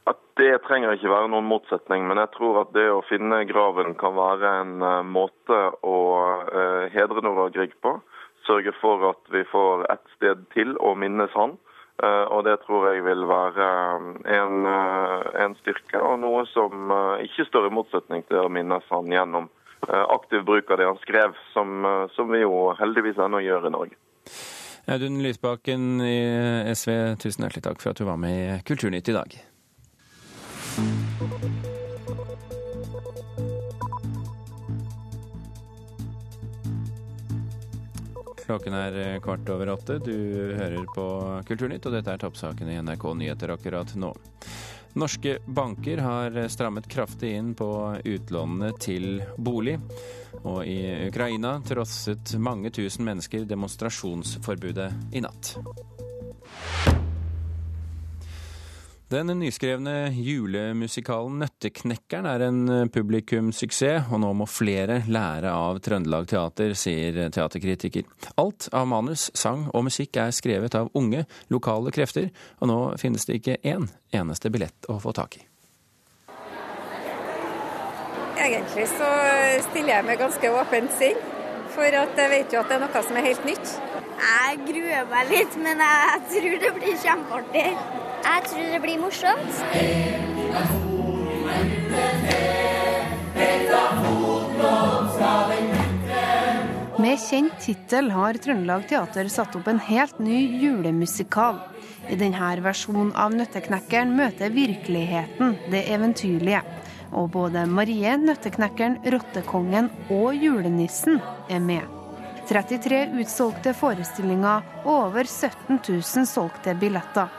At 0.09 0.17
det 0.39 0.63
trenger 0.65 0.95
ikke 0.95 1.11
være 1.11 1.29
noen 1.29 1.49
motsetning, 1.49 2.07
men 2.09 2.17
jeg 2.17 2.31
tror 2.33 2.63
at 2.63 2.71
det 2.73 2.87
å 2.89 3.03
finne 3.05 3.43
graven 3.49 3.93
kan 3.99 4.15
være 4.17 4.53
en 4.63 4.77
uh, 4.81 5.01
måte 5.05 5.59
å 5.85 5.97
uh, 6.47 6.87
hedre 6.93 7.21
Nordahl 7.21 7.53
Grieg 7.53 7.75
på. 7.85 7.99
Sørge 8.47 8.73
for 8.81 9.11
at 9.11 9.29
vi 9.29 9.43
får 9.51 9.85
et 9.93 10.15
sted 10.15 10.47
til 10.55 10.73
å 10.81 10.95
minnes 10.97 11.33
han. 11.37 11.59
Eh, 12.03 12.25
og 12.33 12.45
det 12.47 12.57
tror 12.65 12.87
jeg 12.89 13.03
vil 13.05 13.27
være 13.29 13.65
eh, 13.69 14.05
en, 14.37 14.63
eh, 14.65 15.25
en, 15.43 15.55
styrke, 15.59 15.99
og 16.01 16.17
noe 16.23 16.47
som 16.49 16.93
ikke 17.21 17.45
står 17.49 17.67
i 17.67 17.73
motsetning 17.77 18.25
til 18.29 18.41
å 18.41 18.49
minnes 18.49 18.87
han 18.89 19.11
gjennom 19.11 19.51
aktiv 19.81 20.43
bruk 20.45 20.69
av 20.69 20.77
det 20.77 20.85
han 20.85 20.99
skrev, 21.01 21.33
som, 21.55 21.81
som 22.13 22.29
vi 22.29 22.43
jo 22.43 22.69
heldigvis 22.77 23.17
ennå 23.17 23.39
gjør 23.41 23.65
i 23.65 23.73
Norge. 23.73 23.97
Audun 24.93 25.17
Lysbakken 25.25 26.03
i 26.05 26.19
SV, 26.69 27.17
tusen 27.21 27.47
hjertelig 27.47 27.65
takk 27.65 27.81
for 27.81 27.89
at 27.89 27.97
du 27.97 28.05
var 28.05 28.21
med 28.21 28.37
i 28.37 28.59
Kulturnytt 28.67 29.09
i 29.09 29.17
dag. 29.17 29.33
Klokken 38.51 38.73
er 38.73 38.97
eh, 38.99 39.19
kvart 39.23 39.49
over 39.49 39.69
åtte. 39.69 39.97
Du 40.03 40.15
hører 40.57 40.85
på 40.95 41.05
Kulturnytt, 41.47 41.85
og 41.87 41.95
dette 41.95 42.11
er 42.11 42.19
toppsakene 42.19 42.73
i 42.75 42.81
NRK 42.83 43.05
Nyheter 43.15 43.53
akkurat 43.55 43.93
nå. 43.95 44.11
Norske 44.99 45.37
banker 45.45 46.01
har 46.03 46.35
strammet 46.51 46.89
kraftig 46.91 47.31
inn 47.37 47.53
på 47.55 47.69
utlånene 48.03 48.73
til 48.75 49.21
bolig. 49.37 49.77
Og 50.43 50.65
i 50.67 51.07
Ukraina 51.07 51.61
trosset 51.63 52.35
mange 52.39 52.73
tusen 52.75 53.07
mennesker 53.07 53.47
demonstrasjonsforbudet 53.47 54.91
i 55.15 55.23
natt. 55.23 55.55
Den 59.11 59.27
nyskrevne 59.27 60.07
julemusikalen 60.15 61.41
'Nøtteknekkeren' 61.41 62.27
er 62.31 62.43
en 62.45 62.89
publikumssuksess, 62.89 64.05
og 64.07 64.21
nå 64.23 64.29
må 64.39 64.45
flere 64.47 65.01
lære 65.03 65.51
av 65.51 65.81
Trøndelag 65.83 66.29
Teater, 66.31 66.71
sier 66.79 67.17
teaterkritiker. 67.27 68.05
Alt 68.39 68.69
av 68.71 68.85
manus, 68.87 69.25
sang 69.35 69.65
og 69.73 69.83
musikk 69.89 70.15
er 70.15 70.31
skrevet 70.31 70.77
av 70.79 70.87
unge, 70.95 71.25
lokale 71.51 71.91
krefter, 71.91 72.29
og 72.61 72.71
nå 72.71 72.77
finnes 73.01 73.27
det 73.27 73.41
ikke 73.41 73.57
én 73.67 73.89
eneste 74.15 74.47
billett 74.47 74.87
å 74.87 74.95
få 75.03 75.11
tak 75.11 75.35
i. 75.41 75.43
Egentlig 78.39 78.87
så 78.93 79.09
stiller 79.65 79.97
jeg 79.97 80.05
med 80.07 80.21
ganske 80.23 80.53
åpent 80.61 80.95
sinn, 81.01 81.19
for 81.75 81.99
at 81.99 82.15
jeg 82.15 82.31
vet 82.37 82.55
jo 82.55 82.63
at 82.63 82.71
det 82.71 82.79
er 82.79 82.85
noe 82.85 83.03
som 83.03 83.19
er 83.19 83.27
helt 83.27 83.43
nytt. 83.43 83.75
Jeg 84.23 84.63
gruer 84.71 85.11
meg 85.11 85.35
litt, 85.35 85.59
men 85.59 85.83
jeg 85.83 86.25
tror 86.31 86.57
det 86.63 86.73
blir 86.79 86.97
kjempeartig. 87.03 87.67
Jeg 88.21 88.43
tror 88.49 88.67
det 88.71 88.79
blir 88.83 88.99
morsomt. 89.01 89.53
Med 97.01 97.17
kjent 97.17 97.55
tittel 97.63 98.11
har 98.13 98.37
Trøndelag 98.37 98.83
Teater 98.89 99.29
satt 99.33 99.55
opp 99.57 99.69
en 99.71 99.81
helt 99.81 100.19
ny 100.21 100.41
julemusikal. 100.61 101.57
I 102.13 102.17
denne 102.19 102.51
versjonen 102.61 103.09
av 103.17 103.33
Nøtteknekkeren 103.33 104.13
møter 104.17 104.53
virkeligheten 104.53 105.57
det 105.73 105.87
eventyrlige. 105.95 106.61
Og 107.17 107.31
både 107.33 107.65
Marie, 107.67 108.13
Nøtteknekkeren, 108.21 108.99
Rottekongen 109.15 109.89
og 110.13 110.37
julenissen 110.37 111.17
er 111.49 111.65
med. 111.65 111.89
33 112.51 113.05
utsolgte 113.21 113.73
forestillinger 113.77 114.65
og 114.83 114.93
over 114.93 115.23
17 115.23 115.79
000 115.87 116.27
solgte 116.27 116.75
billetter. 116.75 117.29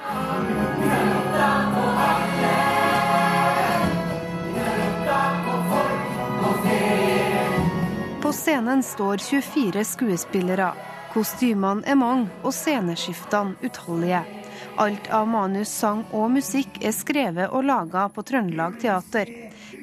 På 8.32 8.36
scenen 8.36 8.82
står 8.82 9.16
24 9.18 9.84
skuespillere. 9.84 10.70
Kostymene 11.12 11.84
er 11.84 11.98
mange 12.00 12.30
og 12.40 12.54
sceneskiftene 12.56 13.58
utallige. 13.60 14.22
Alt 14.80 15.10
av 15.12 15.26
manus, 15.28 15.68
sang 15.68 16.00
og 16.16 16.30
musikk 16.32 16.78
er 16.80 16.94
skrevet 16.96 17.52
og 17.52 17.66
laga 17.68 18.06
på 18.08 18.24
Trøndelag 18.24 18.80
Teater. 18.80 19.28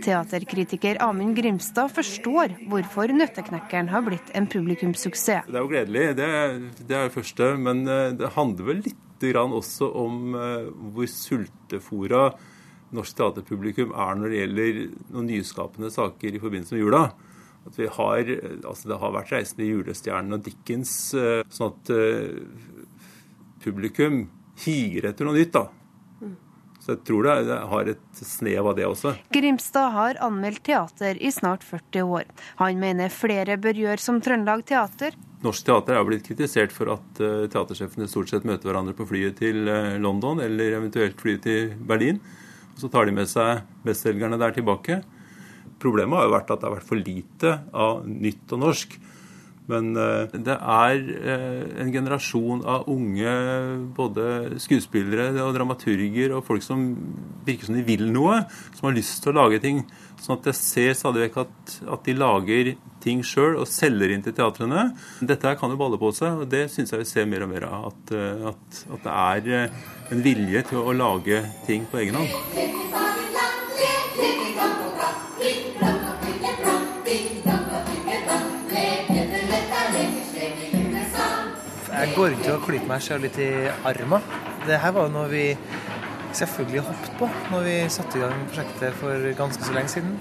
Teaterkritiker 0.01 0.97
Amund 1.05 1.37
Grimstad 1.37 1.93
forstår 1.93 2.57
hvorfor 2.73 3.13
Nøtteknekkeren 3.13 3.93
har 3.93 4.07
blitt 4.09 4.33
en 4.33 4.49
publikumssuksess. 4.49 5.45
Det 5.45 5.53
er 5.53 5.67
jo 5.67 5.69
gledelig, 5.69 6.09
det, 6.17 6.33
det 6.81 6.97
er 6.97 7.05
det 7.05 7.17
første. 7.19 7.53
Men 7.69 7.85
eh, 7.85 8.17
det 8.17 8.33
handler 8.33 8.71
vel 8.73 8.85
litt 8.89 9.29
også 9.45 9.93
om 9.93 10.33
eh, 10.33 10.73
hvor 10.89 11.13
sultefòra 11.21 12.31
norsk 12.97 13.13
teaterpublikum 13.21 13.93
er 13.93 14.17
når 14.17 14.31
det 14.33 14.45
gjelder 14.45 14.85
noen 15.13 15.35
nyskapende 15.35 15.93
saker 15.93 16.33
i 16.33 16.47
forbindelse 16.49 16.79
med 16.79 16.87
jula. 16.87 17.09
At 17.67 17.75
vi 17.77 17.87
har, 17.91 18.29
altså 18.63 18.87
Det 18.89 18.99
har 18.99 19.11
vært 19.13 19.31
'Reisende 19.33 19.65
i 19.65 19.71
julestjernen' 19.73 20.33
og 20.33 20.43
Dickens, 20.43 21.13
eh, 21.13 21.43
sånn 21.49 21.73
at 21.73 21.91
publikum 23.63 24.29
higer 24.63 25.09
etter 25.09 25.25
noe 25.25 25.37
nytt. 25.37 25.51
da. 25.51 25.67
Så 26.79 26.95
jeg 26.95 27.03
tror 27.05 27.27
det 27.27 27.55
har 27.69 27.89
et 27.91 28.19
snev 28.23 28.67
av 28.71 28.75
det 28.77 28.85
også. 28.87 29.11
Grimstad 29.35 29.91
har 29.93 30.19
anmeldt 30.25 30.63
teater 30.63 31.19
i 31.21 31.29
snart 31.29 31.61
40 31.61 32.07
år. 32.07 32.23
Han 32.57 32.79
mener 32.79 33.11
flere 33.13 33.59
bør 33.61 33.77
gjøre 33.77 33.99
som 33.99 34.21
Trøndelag 34.23 34.63
Teater. 34.65 35.13
Norsk 35.43 35.67
teater 35.67 35.99
er 35.99 36.07
blitt 36.07 36.25
kritisert 36.25 36.73
for 36.73 36.89
at 36.95 37.21
uh, 37.21 37.45
teatersjefene 37.51 38.07
stort 38.09 38.31
sett 38.31 38.47
møter 38.47 38.71
hverandre 38.71 38.95
på 38.97 39.05
flyet 39.07 39.37
til 39.39 39.69
London 40.01 40.41
eller 40.43 40.79
eventuelt 40.79 41.19
flyet 41.19 41.45
til 41.45 41.75
Berlin. 41.77 42.17
Og 42.73 42.81
så 42.81 42.89
tar 42.91 43.05
de 43.05 43.15
med 43.15 43.29
seg 43.29 43.61
bestselgerne 43.85 44.39
der 44.39 44.55
tilbake. 44.55 45.01
Problemet 45.79 46.19
har 46.19 46.27
jo 46.27 46.35
vært 46.35 46.51
at 46.53 46.61
det 46.61 46.69
har 46.69 46.77
vært 46.77 46.89
for 46.89 46.99
lite 46.99 47.55
av 47.71 48.03
nytt 48.07 48.55
og 48.55 48.63
norsk. 48.65 48.99
Men 49.69 49.91
uh, 49.93 50.25
det 50.33 50.55
er 50.55 51.01
uh, 51.05 51.81
en 51.83 51.91
generasjon 51.93 52.63
av 52.65 52.87
unge 52.89 53.33
både 53.97 54.57
skuespillere 54.61 55.29
og 55.43 55.53
dramaturger 55.57 56.33
og 56.33 56.45
folk 56.47 56.65
som 56.65 56.87
virker 57.45 57.69
som 57.69 57.77
de 57.77 57.85
vil 57.85 58.07
noe, 58.09 58.41
som 58.77 58.89
har 58.89 58.97
lyst 58.97 59.21
til 59.21 59.33
å 59.33 59.43
lage 59.43 59.61
ting. 59.61 59.83
Sånn 60.19 60.39
at 60.39 60.49
jeg 60.49 60.59
ser 60.59 60.97
stadig 60.97 61.27
vekk 61.27 61.37
at, 61.45 61.75
at 61.95 62.09
de 62.09 62.17
lager 62.17 62.73
ting 63.03 63.21
sjøl 63.23 63.59
og 63.61 63.69
selger 63.69 64.11
inn 64.15 64.25
til 64.25 64.35
teatrene. 64.35 64.89
Dette 65.21 65.47
her 65.47 65.59
kan 65.61 65.71
jo 65.71 65.79
balle 65.79 66.01
på 66.01 66.11
seg, 66.17 66.41
og 66.43 66.49
det 66.51 66.65
syns 66.73 66.91
jeg 66.91 67.05
vi 67.05 67.07
ser 67.13 67.29
mer 67.29 67.45
og 67.45 67.53
mer 67.53 67.69
av. 67.69 67.93
At, 67.93 68.15
eh, 68.17 68.49
at, 68.51 68.83
at 68.97 69.05
det 69.05 69.15
er 69.53 69.71
en 70.11 70.25
vilje 70.25 70.65
til 70.73 70.81
å 70.81 70.97
lage 70.97 71.45
ting 71.69 71.87
på 71.87 72.01
egen 72.03 72.19
hånd. 72.19 73.28
Går 82.19 82.33
rundt 82.33 82.47
og 82.51 82.63
klyper 82.65 82.89
meg 82.89 83.03
sjøl 83.03 83.21
litt 83.23 83.37
i 83.39 83.51
armen. 83.87 84.23
Det 84.65 84.77
her 84.83 84.91
var 84.91 85.05
jo 85.07 85.11
noe 85.13 85.29
vi 85.31 85.43
selvfølgelig 86.35 86.81
hoppet 86.83 87.13
på 87.15 87.27
når 87.53 87.61
vi 87.63 87.75
satte 87.95 88.19
i 88.19 88.23
gang 88.25 88.41
prosjektet 88.49 88.97
for 88.99 89.27
ganske 89.37 89.63
så 89.63 89.75
lenge 89.75 89.93
siden. 89.93 90.17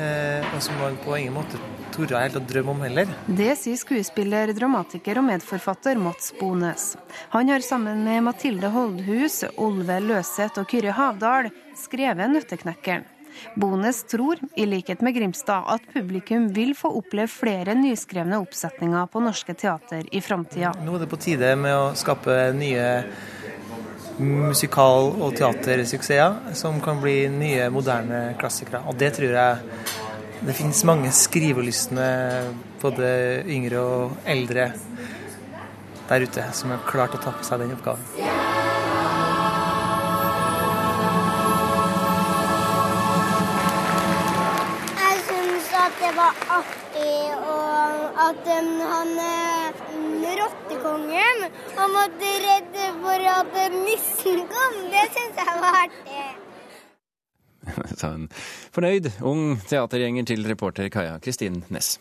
Eh, 0.00 0.46
og 0.54 0.62
som 0.64 0.78
man 0.80 0.96
på 1.04 1.16
ingen 1.18 1.36
måte 1.36 1.60
torde 1.92 2.22
helt 2.22 2.38
å 2.40 2.42
drømme 2.44 2.72
om 2.72 2.80
heller. 2.86 3.12
Det 3.28 3.50
sier 3.60 3.76
skuespiller, 3.80 4.52
dramatiker 4.56 5.20
og 5.20 5.26
medforfatter 5.28 6.00
Mats 6.00 6.32
Bones. 6.40 6.94
Han 7.34 7.52
har 7.52 7.64
sammen 7.64 8.00
med 8.06 8.24
Mathilde 8.30 8.72
Holdhus, 8.72 9.42
Olve 9.60 9.98
Løseth 10.04 10.62
og 10.62 10.72
Kyrre 10.72 10.96
Havdal 10.96 11.50
skrevet 11.76 12.32
'Nøtteknekkeren'. 12.32 13.15
Bones 13.56 14.02
tror, 14.10 14.40
i 14.56 14.66
likhet 14.66 15.02
med 15.04 15.14
Grimstad, 15.16 15.64
at 15.72 15.86
publikum 15.94 16.48
vil 16.54 16.74
få 16.76 16.90
oppleve 16.98 17.30
flere 17.32 17.76
nyskrevne 17.78 18.40
oppsetninger 18.42 19.08
på 19.12 19.22
norske 19.24 19.54
teater 19.54 20.06
i 20.12 20.20
framtida. 20.24 20.74
Nå 20.84 20.96
er 20.96 21.04
det 21.04 21.10
på 21.10 21.20
tide 21.20 21.54
med 21.60 21.76
å 21.76 21.94
skape 21.98 22.36
nye 22.56 22.86
musikal- 24.18 25.12
og 25.20 25.34
teatersuksesser 25.36 26.54
som 26.56 26.80
kan 26.80 27.00
bli 27.02 27.28
nye, 27.28 27.68
moderne 27.70 28.34
klassikere. 28.40 28.82
Og 28.88 28.96
det 28.98 29.12
tror 29.18 29.36
jeg 29.36 29.58
det 30.46 30.56
finnes 30.56 30.84
mange 30.84 31.10
skrivelystne, 31.16 32.08
både 32.80 33.08
yngre 33.48 33.80
og 33.80 34.16
eldre, 34.28 34.70
der 36.06 36.26
ute 36.28 36.44
som 36.54 36.70
har 36.70 36.84
klart 36.86 37.16
å 37.16 37.22
ta 37.22 37.32
på 37.34 37.46
seg 37.46 37.64
den 37.64 37.74
oppgaven. 37.76 38.25
Artig 46.58 47.18
og 47.36 48.22
at 48.26 48.48
um, 48.56 48.72
han 48.92 49.12
uh, 49.20 49.84
rottekongen 50.40 51.44
Han 51.76 51.94
måtte 51.94 52.32
redde 52.46 52.88
for 53.02 53.28
at 53.32 53.60
nissen 53.74 54.42
kom. 54.50 54.80
Det 54.92 55.04
syns 55.14 55.42
jeg 55.42 55.60
var 55.62 55.78
artig. 55.84 56.24
Sa 58.00 58.14
en 58.14 58.26
fornøyd 58.74 59.10
ung 59.26 59.56
teatergjenger 59.68 60.28
til 60.32 60.46
reporter 60.48 60.90
Kaja 60.92 61.18
Kristin 61.22 61.64
Næss. 61.68 61.96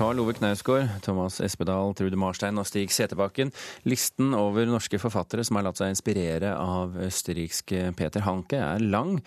Karl 0.00 0.20
Ove 0.22 0.32
Knausgård, 0.32 0.86
Thomas 1.04 1.42
Espedal, 1.44 1.90
Trude 1.92 2.16
Marstein 2.16 2.56
og 2.56 2.64
Stig 2.64 2.88
Setebakken. 2.88 3.50
Listen 3.84 4.30
over 4.32 4.64
norske 4.64 4.96
forfattere 4.96 5.44
som 5.44 5.58
har 5.58 5.66
latt 5.66 5.76
seg 5.76 5.92
inspirere 5.92 6.54
av 6.56 6.94
østerrikske 7.04 7.90
Peter 7.98 8.24
Hanke, 8.24 8.56
er 8.64 8.80
lang. 8.80 9.18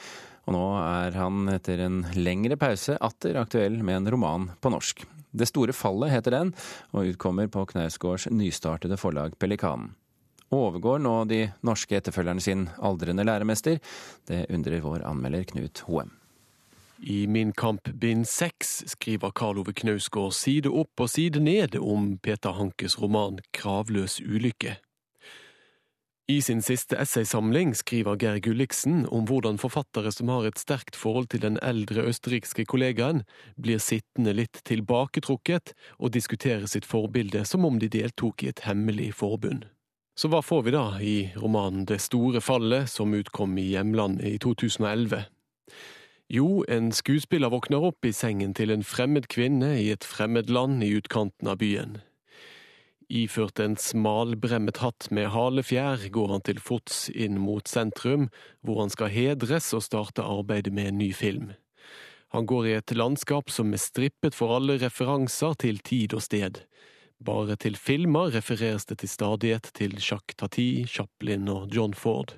Og 0.47 0.55
nå 0.55 0.63
er 0.79 1.13
han 1.19 1.51
etter 1.53 1.83
en 1.85 1.99
lengre 2.17 2.57
pause 2.57 2.95
atter 2.97 3.37
aktuell 3.43 3.77
med 3.85 3.99
en 3.99 4.09
roman 4.15 4.49
på 4.57 4.71
norsk. 4.73 5.05
Det 5.29 5.45
store 5.51 5.77
fallet 5.77 6.15
heter 6.15 6.39
den, 6.39 6.55
og 6.89 7.11
utkommer 7.11 7.53
på 7.53 7.67
Knausgårds 7.69 8.31
nystartede 8.33 8.97
forlag 8.97 9.37
Pelikanen. 9.37 9.93
Overgår 10.49 11.05
nå 11.05 11.19
de 11.29 11.43
norske 11.69 12.01
etterfølgerne 12.01 12.41
sin 12.41 12.65
aldrende 12.81 13.29
læremester? 13.29 13.77
Det 14.25 14.47
undrer 14.49 14.81
vår 14.81 15.05
anmelder 15.05 15.45
Knut 15.53 15.85
Hoem. 15.85 16.17
I 17.03 17.27
Min 17.27 17.51
kamp 17.51 17.89
bind 17.89 18.27
seks 18.27 18.83
skriver 18.87 19.31
Karl 19.35 19.59
Ove 19.59 19.73
Knausgård 19.75 20.31
side 20.37 20.69
opp 20.71 21.01
og 21.03 21.09
side 21.11 21.41
ned 21.43 21.75
om 21.75 22.13
Peter 22.23 22.55
Hankes 22.55 22.95
roman 23.01 23.41
Kravløs 23.51 24.21
ulykke. 24.23 24.77
I 26.31 26.37
sin 26.41 26.61
siste 26.63 26.95
essaysamling 26.95 27.73
skriver 27.75 28.15
Geir 28.15 28.39
Gulliksen 28.39 29.01
om 29.11 29.25
hvordan 29.27 29.59
forfattere 29.59 30.13
som 30.15 30.31
har 30.31 30.47
et 30.47 30.61
sterkt 30.61 30.95
forhold 30.95 31.27
til 31.33 31.43
den 31.43 31.57
eldre 31.59 32.05
østerrikske 32.07 32.63
kollegaen, 32.71 33.25
blir 33.59 33.83
sittende 33.83 34.31
litt 34.37 34.61
tilbaketrukket 34.63 35.73
og 35.99 36.13
diskutere 36.15 36.71
sitt 36.71 36.87
forbilde 36.87 37.43
som 37.43 37.67
om 37.67 37.81
de 37.83 37.91
deltok 37.91 38.45
i 38.45 38.53
et 38.53 38.63
hemmelig 38.63 39.11
forbund. 39.19 39.67
Så 40.15 40.31
hva 40.31 40.39
får 40.45 40.63
vi 40.63 40.75
da 40.77 40.85
i 41.03 41.17
romanen 41.35 41.83
Det 41.89 41.99
store 41.99 42.39
fallet, 42.39 42.87
som 42.87 43.11
utkom 43.11 43.57
i 43.59 43.73
hjemlandet 43.73 44.29
i 44.29 44.37
2011? 44.39 45.25
Jo, 46.33 46.63
en 46.67 46.87
skuespiller 46.89 47.51
våkner 47.53 47.83
opp 47.91 48.07
i 48.09 48.11
sengen 48.15 48.55
til 48.57 48.73
en 48.73 48.81
fremmed 48.81 49.27
kvinne 49.29 49.75
i 49.77 49.91
et 49.93 50.05
fremmed 50.07 50.49
land 50.49 50.81
i 50.81 50.89
utkanten 50.97 51.51
av 51.51 51.59
byen. 51.61 51.99
Iført 53.05 53.61
en 53.61 53.75
smalbremmet 53.77 54.79
hatt 54.81 55.11
med 55.13 55.29
halefjær 55.35 56.07
går 56.15 56.31
han 56.31 56.45
til 56.47 56.57
fots 56.57 57.03
inn 57.13 57.37
mot 57.37 57.69
sentrum, 57.69 58.31
hvor 58.65 58.81
han 58.81 58.89
skal 58.89 59.13
hedres 59.13 59.69
og 59.77 59.85
starte 59.85 60.25
arbeidet 60.25 60.73
med 60.73 60.89
en 60.89 60.97
ny 61.03 61.11
film. 61.13 61.51
Han 62.33 62.49
går 62.49 62.65
i 62.65 62.77
et 62.79 62.95
landskap 62.97 63.53
som 63.53 63.69
er 63.69 63.83
strippet 63.83 64.33
for 64.33 64.55
alle 64.55 64.79
referanser 64.81 65.53
til 65.61 65.83
tid 65.85 66.17
og 66.17 66.25
sted. 66.25 66.63
Bare 67.21 67.59
til 67.61 67.77
filmer 67.77 68.33
refereres 68.33 68.89
det 68.89 69.03
til 69.03 69.13
stadighet 69.13 69.69
til 69.77 69.99
Jacques 70.01 70.41
Tati, 70.41 70.87
Chaplin 70.89 71.45
og 71.53 71.69
John 71.69 71.93
Ford. 71.93 72.33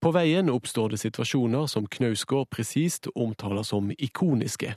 På 0.00 0.14
veien 0.16 0.48
oppstår 0.48 0.94
det 0.94 1.02
situasjoner 1.02 1.66
som 1.68 1.84
Knausgård 1.84 2.48
presist 2.54 3.10
omtaler 3.14 3.66
som 3.68 3.90
ikoniske. 3.92 4.72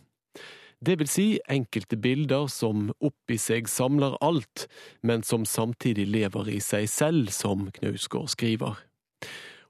Det 0.84 0.98
vil 1.00 1.08
si 1.08 1.28
enkelte 1.48 1.96
bilder 1.96 2.50
som 2.52 2.90
oppi 3.00 3.38
seg 3.40 3.70
samler 3.72 4.18
alt, 4.20 4.68
men 5.00 5.24
som 5.24 5.46
samtidig 5.48 6.10
lever 6.12 6.50
i 6.52 6.60
seg 6.60 6.90
selv, 6.92 7.32
som 7.32 7.70
Knausgård 7.72 8.34
skriver. 8.36 8.82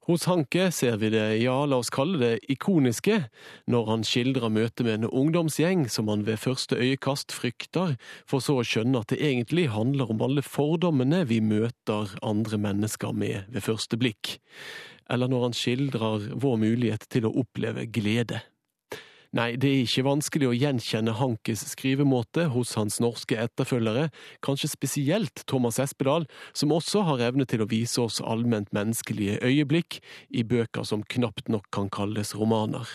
Hos 0.04 0.26
Hanke 0.28 0.68
ser 0.76 0.98
vi 1.00 1.13
det, 1.13 1.38
ja, 1.39 1.56
la 1.63 1.78
oss 1.80 1.92
kalle 1.94 2.20
det 2.20 2.52
ikoniske, 2.52 3.22
når 3.72 3.86
han 3.88 4.02
skildrer 4.04 4.52
møtet 4.52 4.84
med 4.84 4.98
en 4.98 5.08
ungdomsgjeng 5.08 5.86
som 5.88 6.12
han 6.12 6.26
ved 6.28 6.42
første 6.44 6.76
øyekast 6.76 7.32
frykter, 7.32 7.96
for 8.28 8.44
så 8.44 8.58
å 8.60 8.66
skjønne 8.68 9.00
at 9.00 9.13
det 9.13 9.22
egentlig 9.24 9.70
handler 9.72 10.12
om 10.12 10.26
alle 10.28 10.44
fordommene 10.44 11.24
vi 11.30 11.39
møter 11.39 12.12
andre 12.20 12.60
mennesker 12.60 13.16
med 13.16 13.48
ved 13.54 13.63
første 13.63 14.00
blikk 14.00 14.36
eller 15.12 15.30
når 15.30 15.50
han 15.50 15.56
skildrer 15.58 16.30
vår 16.39 16.60
mulighet 16.62 17.08
til 17.12 17.28
å 17.28 17.34
oppleve 17.44 17.86
glede. 17.92 18.39
Nei, 19.34 19.56
det 19.58 19.65
er 19.65 19.80
ikke 19.82 20.04
vanskelig 20.06 20.46
å 20.46 20.54
gjenkjenne 20.54 21.15
Hankes 21.17 21.63
skrivemåte 21.72 22.43
hos 22.54 22.76
hans 22.78 23.00
norske 23.02 23.34
etterfølgere, 23.41 24.12
kanskje 24.46 24.69
spesielt 24.69 25.41
Thomas 25.50 25.80
Espedal, 25.82 26.28
som 26.54 26.74
også 26.76 27.02
har 27.08 27.24
evne 27.32 27.48
til 27.50 27.63
å 27.63 27.69
vise 27.72 27.98
oss 28.04 28.22
allment 28.22 28.69
menneskelige 28.78 29.39
øyeblikk 29.41 29.98
i 30.30 30.46
bøker 30.46 30.86
som 30.86 31.02
knapt 31.15 31.50
nok 31.50 31.65
kan 31.74 31.89
kalles 31.89 32.36
romaner. 32.38 32.86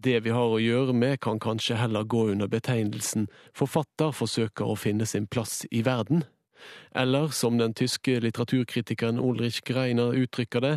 Det 0.00 0.22
vi 0.24 0.32
har 0.32 0.48
å 0.48 0.62
gjøre 0.64 0.96
med, 0.96 1.20
kan 1.20 1.36
kanskje 1.36 1.76
heller 1.76 2.08
gå 2.08 2.30
under 2.32 2.48
betegnelsen 2.48 3.28
forfatter 3.52 4.16
forsøker 4.16 4.64
å 4.64 4.80
finne 4.80 5.04
sin 5.04 5.28
plass 5.28 5.66
i 5.68 5.84
verden. 5.84 6.24
Eller 6.96 7.28
som 7.36 7.60
den 7.60 7.76
tyske 7.76 8.16
litteraturkritikeren 8.24 9.20
Ulrich 9.20 9.60
Greiner 9.68 10.16
uttrykker 10.16 10.64
det, 10.64 10.76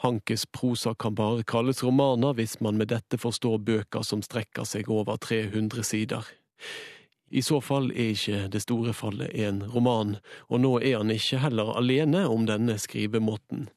Hankes 0.00 0.46
prosa 0.46 0.94
kan 0.94 1.14
bare 1.14 1.42
kalles 1.44 1.82
romaner 1.84 2.32
hvis 2.38 2.56
man 2.64 2.78
med 2.80 2.88
dette 2.88 3.18
forstår 3.20 3.58
bøker 3.66 4.04
som 4.06 4.22
strekker 4.24 4.64
seg 4.64 4.88
over 4.88 5.20
300 5.20 5.84
sider. 5.84 6.24
I 7.30 7.42
så 7.44 7.60
fall 7.62 7.90
er 7.92 8.14
ikke 8.14 8.48
Det 8.48 8.62
store 8.64 8.94
fallet 8.96 9.34
en 9.34 9.60
roman, 9.62 10.16
og 10.48 10.64
nå 10.64 10.72
er 10.80 10.96
han 10.98 11.12
ikke 11.12 11.42
heller 11.44 11.76
alene 11.76 12.24
om 12.26 12.48
denne 12.48 12.78
skrivemåten. 12.80 13.68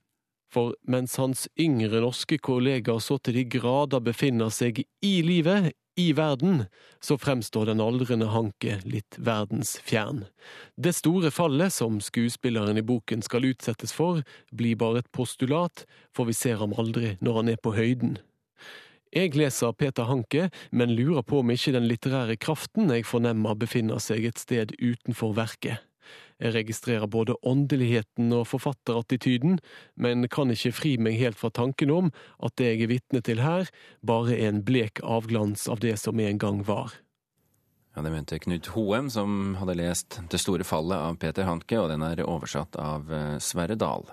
For 0.54 0.74
mens 0.88 1.18
hans 1.18 1.48
yngre 1.60 2.02
norske 2.02 2.38
kollegaer 2.38 3.02
så 3.02 3.18
til 3.20 3.42
de 3.42 3.44
grader 3.60 4.02
befinner 4.02 4.50
seg 4.54 4.84
i 5.02 5.14
livet, 5.26 5.74
i 5.95 6.13
verden, 6.13 6.65
så 6.99 7.17
fremstår 7.17 7.65
den 7.69 7.82
aldrende 7.84 8.29
Hanke 8.34 8.79
litt 8.89 9.17
verdensfjern. 9.17 10.23
Det 10.75 10.95
store 10.97 11.32
fallet 11.32 11.73
som 11.73 11.99
skuespilleren 12.01 12.79
i 12.79 12.86
boken 12.86 13.21
skal 13.25 13.45
utsettes 13.51 13.93
for, 13.93 14.23
blir 14.51 14.79
bare 14.79 15.03
et 15.03 15.12
postulat, 15.13 15.86
for 16.15 16.29
vi 16.29 16.38
ser 16.38 16.62
ham 16.62 16.75
aldri 16.77 17.15
når 17.21 17.41
han 17.41 17.53
er 17.53 17.62
på 17.62 17.75
høyden. 17.77 18.17
Jeg 19.13 19.36
leser 19.38 19.75
Peter 19.77 20.10
Hanke, 20.10 20.47
men 20.71 20.95
lurer 20.97 21.21
på 21.21 21.43
om 21.43 21.51
ikke 21.53 21.75
den 21.75 21.86
litterære 21.86 22.39
kraften 22.41 22.89
jeg 22.89 23.06
fornemmer 23.06 23.53
befinner 23.53 24.01
seg 24.01 24.25
et 24.25 24.41
sted 24.41 24.73
utenfor 24.82 25.36
verket. 25.38 25.84
Jeg 26.41 26.56
registrerer 26.56 27.08
både 27.08 27.36
åndeligheten 27.43 28.34
og 28.36 28.48
forfatterattityden, 28.52 29.60
men 29.96 30.28
kan 30.32 30.54
ikke 30.54 30.74
fri 30.76 30.96
meg 30.98 31.19
helt 31.22 31.39
fra 31.39 31.52
tanken 31.54 31.93
om 31.93 32.12
at 32.43 32.58
det 32.58 32.74
jeg 32.74 32.84
er 32.86 32.93
vitne 32.96 33.24
til 33.26 33.43
her, 33.43 33.69
bare 34.02 34.38
er 34.38 34.52
en 34.52 34.63
blek 34.65 35.04
avglans 35.04 35.67
av 35.72 35.84
det 35.84 35.98
som 36.02 36.19
en 36.19 36.41
gang 36.41 36.63
var. 36.67 36.98
Ja, 37.93 38.02
Det 38.02 38.10
mente 38.10 38.39
Knut 38.39 38.72
Hoem, 38.74 39.10
som 39.13 39.54
hadde 39.60 39.78
lest 39.78 40.19
Det 40.30 40.39
store 40.41 40.65
fallet 40.65 40.98
av 40.98 41.15
Peter 41.22 41.46
Hanke, 41.46 41.78
og 41.78 41.91
den 41.93 42.02
er 42.02 42.26
oversatt 42.26 42.76
av 42.76 43.12
eh, 43.13 43.38
Sverre 43.38 43.78
Dahl. 43.78 44.10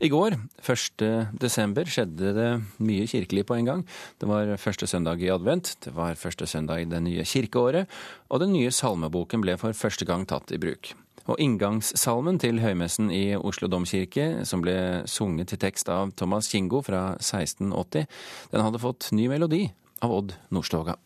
I 0.00 0.08
går, 0.08 0.36
1. 0.62 1.02
desember, 1.42 1.88
skjedde 1.90 2.32
det 2.36 2.48
mye 2.82 3.06
kirkelig 3.10 3.44
på 3.48 3.56
en 3.58 3.68
gang. 3.68 3.82
Det 4.22 4.28
var 4.30 4.54
første 4.62 4.86
søndag 4.86 5.22
i 5.22 5.30
advent, 5.32 5.74
det 5.84 5.92
var 5.96 6.18
første 6.18 6.46
søndag 6.46 6.84
i 6.84 6.88
det 6.90 7.02
nye 7.04 7.26
kirkeåret, 7.26 7.90
og 8.30 8.42
den 8.42 8.54
nye 8.54 8.70
salmeboken 8.74 9.42
ble 9.44 9.58
for 9.60 9.76
første 9.76 10.06
gang 10.08 10.26
tatt 10.30 10.54
i 10.54 10.60
bruk. 10.62 10.94
Og 11.28 11.36
inngangssalmen 11.42 12.40
til 12.40 12.62
høymessen 12.62 13.10
i 13.12 13.36
Oslo 13.36 13.68
domkirke, 13.70 14.46
som 14.48 14.64
ble 14.64 15.04
sunget 15.10 15.52
til 15.52 15.60
tekst 15.60 15.90
av 15.92 16.14
Thomas 16.16 16.48
Kingo 16.50 16.80
fra 16.86 17.14
1680, 17.20 18.08
den 18.54 18.66
hadde 18.66 18.82
fått 18.82 19.10
ny 19.12 19.28
melodi 19.30 19.66
av 20.00 20.14
Odd 20.16 20.34
Nordstoga. 20.54 20.96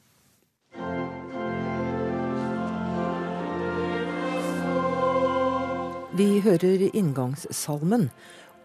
Vi 6.15 6.39
hører 6.45 6.85
inngangssalmen. 6.95 8.07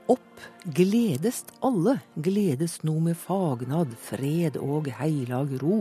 Opp 0.09 0.41
gledest 0.77 1.49
alle, 1.65 1.95
gledes 2.13 2.83
no 2.85 2.99
med 3.01 3.17
fagnad, 3.17 3.95
fred 3.97 4.59
og 4.61 4.91
heilag 4.99 5.55
ro, 5.61 5.79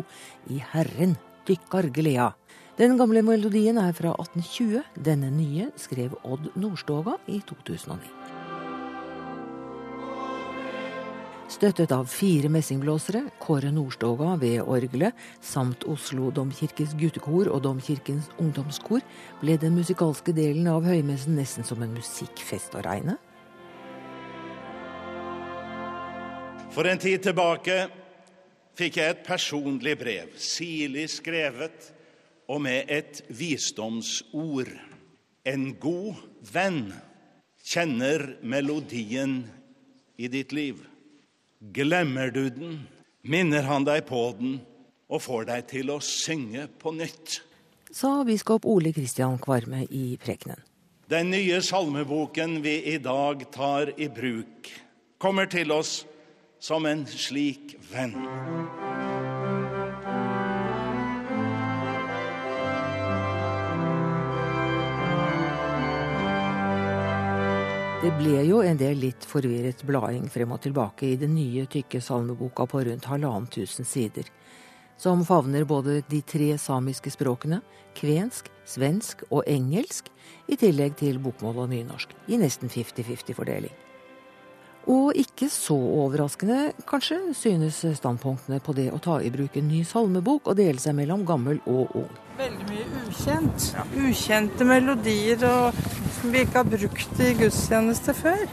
i 0.48 0.62
Herren 0.72 1.12
dykkar 1.48 1.90
gleda. 1.92 2.30
Den 2.78 2.92
gamle 2.94 3.24
melodien 3.26 3.74
er 3.82 3.90
fra 3.90 4.12
1820. 4.22 4.84
Denne 5.02 5.32
nye 5.34 5.64
skrev 5.82 6.12
Odd 6.22 6.44
Nordstoga 6.54 7.16
i 7.26 7.40
2009. 7.42 8.06
Støttet 11.50 11.90
av 11.90 12.06
fire 12.06 12.46
messingblåsere, 12.54 13.24
Kåre 13.42 13.72
Nordstoga 13.74 14.36
ved 14.38 14.62
orgelet, 14.62 15.18
samt 15.42 15.88
Oslo 15.90 16.30
domkirkes 16.30 16.94
guttekor 17.00 17.50
og 17.50 17.64
Domkirkens 17.66 18.30
ungdomskor, 18.38 19.02
ble 19.42 19.58
den 19.58 19.74
musikalske 19.74 20.36
delen 20.38 20.70
av 20.70 20.86
høymessen 20.86 21.34
nesten 21.34 21.66
som 21.66 21.82
en 21.82 21.98
musikkfest 21.98 22.78
å 22.78 22.86
regne. 22.86 23.18
For 26.70 26.86
en 26.86 27.02
tid 27.02 27.26
tilbake 27.26 27.88
fikk 28.78 29.02
jeg 29.02 29.16
et 29.16 29.26
personlig 29.26 29.98
brev, 29.98 30.36
sirlig 30.38 31.10
skrevet 31.18 31.96
og 32.48 32.62
med 32.64 32.88
et 32.88 33.22
visdomsord. 33.28 34.70
En 35.48 35.70
god 35.80 36.18
venn 36.52 36.88
kjenner 37.64 38.34
melodien 38.42 39.42
i 40.16 40.30
ditt 40.32 40.54
liv? 40.56 40.80
Glemmer 41.74 42.32
du 42.32 42.48
den, 42.54 42.80
minner 43.22 43.66
han 43.68 43.86
deg 43.88 44.06
på 44.08 44.22
den 44.38 44.58
og 45.08 45.24
får 45.24 45.48
deg 45.48 45.68
til 45.70 45.92
å 45.92 46.00
synge 46.04 46.68
på 46.80 46.92
nytt. 46.96 47.40
Sa 47.88 48.20
biskop 48.28 48.66
Ole 48.68 48.92
Kristian 48.92 49.38
Kvarme 49.40 49.86
i 49.88 50.18
prekenen. 50.20 50.60
Den 51.08 51.30
nye 51.32 51.62
salmeboken 51.64 52.58
vi 52.60 52.74
i 52.92 52.98
dag 53.00 53.46
tar 53.54 53.94
i 53.96 54.10
bruk, 54.12 54.68
kommer 55.16 55.48
til 55.48 55.72
oss 55.72 56.02
som 56.60 56.84
en 56.84 57.06
slik 57.08 57.78
venn. 57.88 58.12
Det 67.98 68.12
ble 68.14 68.44
jo 68.46 68.60
en 68.62 68.78
del 68.78 69.00
litt 69.02 69.24
forvirret 69.26 69.80
blading 69.82 70.28
frem 70.30 70.52
og 70.54 70.60
tilbake 70.62 71.02
i 71.08 71.16
den 71.18 71.32
nye, 71.34 71.64
tykke 71.66 71.98
salmeboka 71.98 72.68
på 72.70 72.84
rundt 72.86 73.08
halvannen 73.10 73.48
tusen 73.50 73.88
sider, 73.88 74.28
som 74.94 75.24
favner 75.26 75.66
både 75.66 75.96
de 76.06 76.20
tre 76.22 76.52
samiske 76.62 77.10
språkene, 77.10 77.58
kvensk, 77.98 78.52
svensk 78.62 79.26
og 79.32 79.42
engelsk, 79.50 80.12
i 80.46 80.54
tillegg 80.62 80.94
til 81.02 81.18
bokmål 81.24 81.64
og 81.64 81.74
nynorsk, 81.74 82.14
i 82.30 82.38
nesten 82.38 82.70
50-50-fordeling. 82.70 83.74
Og 84.88 85.12
ikke 85.20 85.50
så 85.52 85.74
overraskende, 85.76 86.70
kanskje, 86.88 87.18
synes 87.36 87.82
standpunktene 87.98 88.56
på 88.64 88.72
det 88.72 88.86
å 88.88 89.00
ta 89.04 89.18
i 89.20 89.28
bruk 89.32 89.58
en 89.60 89.68
ny 89.68 89.82
salmebok 89.84 90.48
og 90.48 90.56
dele 90.56 90.80
seg 90.80 90.96
mellom 90.96 91.26
gammel 91.28 91.60
og 91.68 91.92
ung. 92.02 92.08
Veldig 92.38 92.68
mye 92.70 92.86
ukjent. 93.02 93.66
Ja. 93.74 93.84
Ukjente 94.08 94.64
melodier 94.64 95.44
og 95.44 95.76
som 96.16 96.32
vi 96.32 96.44
ikke 96.46 96.62
har 96.62 96.70
brukt 96.72 97.20
i 97.20 97.34
gudstjeneste 97.36 98.14
før. 98.16 98.46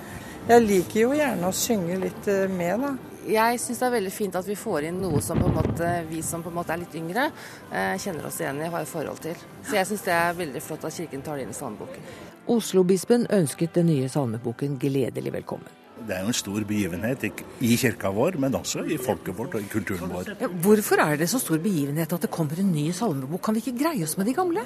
Jeg 0.45 0.65
liker 0.65 0.99
jo 1.05 1.13
gjerne 1.15 1.47
å 1.47 1.55
synge 1.55 2.01
litt 2.03 2.27
eh, 2.29 2.51
med, 2.51 2.83
da. 2.83 3.13
Jeg 3.25 3.61
syns 3.63 3.79
det 3.81 3.87
er 3.87 3.95
veldig 3.95 4.11
fint 4.13 4.35
at 4.37 4.45
vi 4.45 4.57
får 4.59 4.89
inn 4.89 4.99
noe 5.01 5.21
som 5.23 5.39
på 5.41 5.47
en 5.49 5.55
måte, 5.55 5.93
vi 6.11 6.19
som 6.21 6.43
på 6.45 6.51
en 6.51 6.57
måte 6.59 6.75
er 6.75 6.83
litt 6.83 6.99
yngre, 6.99 7.29
eh, 7.71 7.95
kjenner 8.01 8.27
oss 8.27 8.37
igjen 8.43 8.59
i 8.59 8.67
og 8.67 8.75
har 8.75 8.85
et 8.85 8.91
forhold 8.91 9.23
til. 9.23 9.39
Så 9.63 9.79
jeg 9.79 9.89
syns 9.89 10.05
det 10.05 10.13
er 10.19 10.37
veldig 10.43 10.61
flott 10.67 10.85
at 10.85 10.99
Kirken 10.99 11.23
tar 11.25 11.39
det 11.39 11.47
inn 11.47 11.55
i 11.55 11.57
salmeboken. 11.57 12.11
Oslo-bispen 12.53 13.25
ønsket 13.33 13.79
den 13.79 13.89
nye 13.89 14.11
salmeboken 14.11 14.77
gledelig 14.83 15.33
velkommen. 15.39 15.84
Det 15.95 16.11
er 16.11 16.25
jo 16.25 16.31
en 16.31 16.37
stor 16.37 16.65
begivenhet 16.67 17.23
i 17.63 17.75
kirka 17.79 18.11
vår, 18.13 18.35
men 18.41 18.57
også 18.57 18.83
i 18.91 18.97
folket 18.99 19.37
vårt 19.37 19.55
og 19.55 19.63
i 19.63 19.69
kulturen 19.71 20.11
vår. 20.11 20.33
Ja, 20.41 20.49
hvorfor 20.65 21.01
er 21.01 21.15
det 21.21 21.29
så 21.31 21.39
stor 21.39 21.61
begivenhet 21.63 22.13
at 22.13 22.27
det 22.27 22.31
kommer 22.33 22.59
en 22.59 22.73
ny 22.75 22.89
salmebok? 22.93 23.41
Kan 23.45 23.55
vi 23.55 23.63
ikke 23.63 23.79
greie 23.79 24.03
oss 24.03 24.17
med 24.19 24.27
de 24.29 24.35
gamle? 24.35 24.65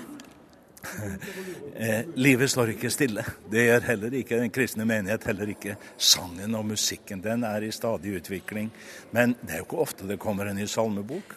eh, 1.75 2.07
livet 2.15 2.51
står 2.51 2.73
ikke 2.73 2.91
stille. 2.93 3.23
Det 3.51 3.65
gjør 3.67 3.85
heller 3.91 4.15
ikke 4.21 4.39
den 4.41 4.53
kristne 4.53 4.87
menighet, 4.89 5.27
heller 5.29 5.51
ikke 5.53 5.75
sangen 5.97 6.55
og 6.57 6.65
musikken. 6.71 7.21
Den 7.23 7.45
er 7.47 7.67
i 7.67 7.71
stadig 7.75 8.15
utvikling. 8.19 8.71
Men 9.11 9.35
det 9.41 9.53
er 9.53 9.63
jo 9.63 9.69
ikke 9.69 9.83
ofte 9.85 10.09
det 10.09 10.19
kommer 10.21 10.49
en 10.49 10.59
ny 10.59 10.67
salmebok. 10.67 11.35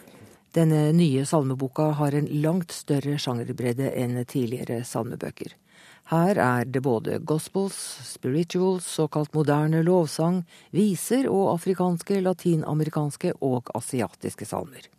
Denne 0.53 0.91
nye 0.93 1.25
salmeboka 1.25 1.89
har 1.97 2.13
en 2.13 2.29
langt 2.43 2.73
større 2.75 3.17
sjangerbredde 3.17 3.89
enn 3.97 4.19
tidligere 4.29 4.83
salmebøker. 4.85 5.55
Her 6.11 6.35
er 6.35 6.65
det 6.67 6.81
både 6.83 7.19
gospels, 7.23 7.77
spirituals, 8.03 8.85
såkalt 8.85 9.33
moderne 9.33 9.83
lovsang, 9.87 10.41
viser 10.75 11.29
og 11.31 11.53
afrikanske, 11.53 12.19
latinamerikanske 12.25 13.31
og 13.39 13.71
asiatiske 13.77 14.45
salmer. 14.49 14.89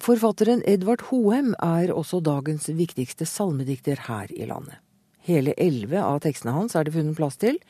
Forfatteren 0.00 0.62
Edvard 0.66 1.04
Hoem 1.10 1.52
er 1.62 1.92
også 1.94 2.22
dagens 2.24 2.70
viktigste 2.72 3.28
salmedikter 3.28 4.00
her 4.08 4.32
i 4.32 4.48
landet. 4.48 4.80
Hele 5.20 5.54
elleve 5.60 6.00
av 6.02 6.22
tekstene 6.24 6.56
hans 6.56 6.74
er 6.74 6.88
det 6.88 6.94
funnet 6.96 7.18
plass 7.18 7.36
til, 7.38 7.60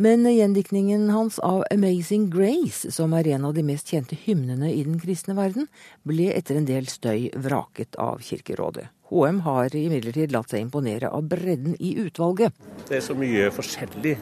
men 0.00 0.24
gjendiktningen 0.24 1.10
hans 1.12 1.38
av 1.44 1.64
Amazing 1.70 2.30
Grace, 2.32 2.88
som 2.88 3.12
er 3.12 3.26
en 3.34 3.44
av 3.44 3.52
de 3.52 3.60
mest 3.68 3.90
kjente 3.92 4.16
hymnene 4.16 4.70
i 4.72 4.80
den 4.86 4.96
kristne 5.02 5.34
verden, 5.36 5.66
ble 6.08 6.30
etter 6.32 6.56
en 6.56 6.68
del 6.68 6.88
støy 6.88 7.26
vraket 7.36 7.98
av 8.00 8.22
Kirkerådet. 8.24 8.86
HM 9.10 9.42
har 9.44 9.76
imidlertid 9.76 10.32
latt 10.32 10.54
seg 10.54 10.64
imponere 10.64 11.10
av 11.12 11.28
bredden 11.28 11.76
i 11.76 11.92
utvalget. 12.00 12.56
Det 12.88 12.96
er 12.96 13.04
så 13.04 13.16
mye 13.18 13.50
forskjellig, 13.52 14.16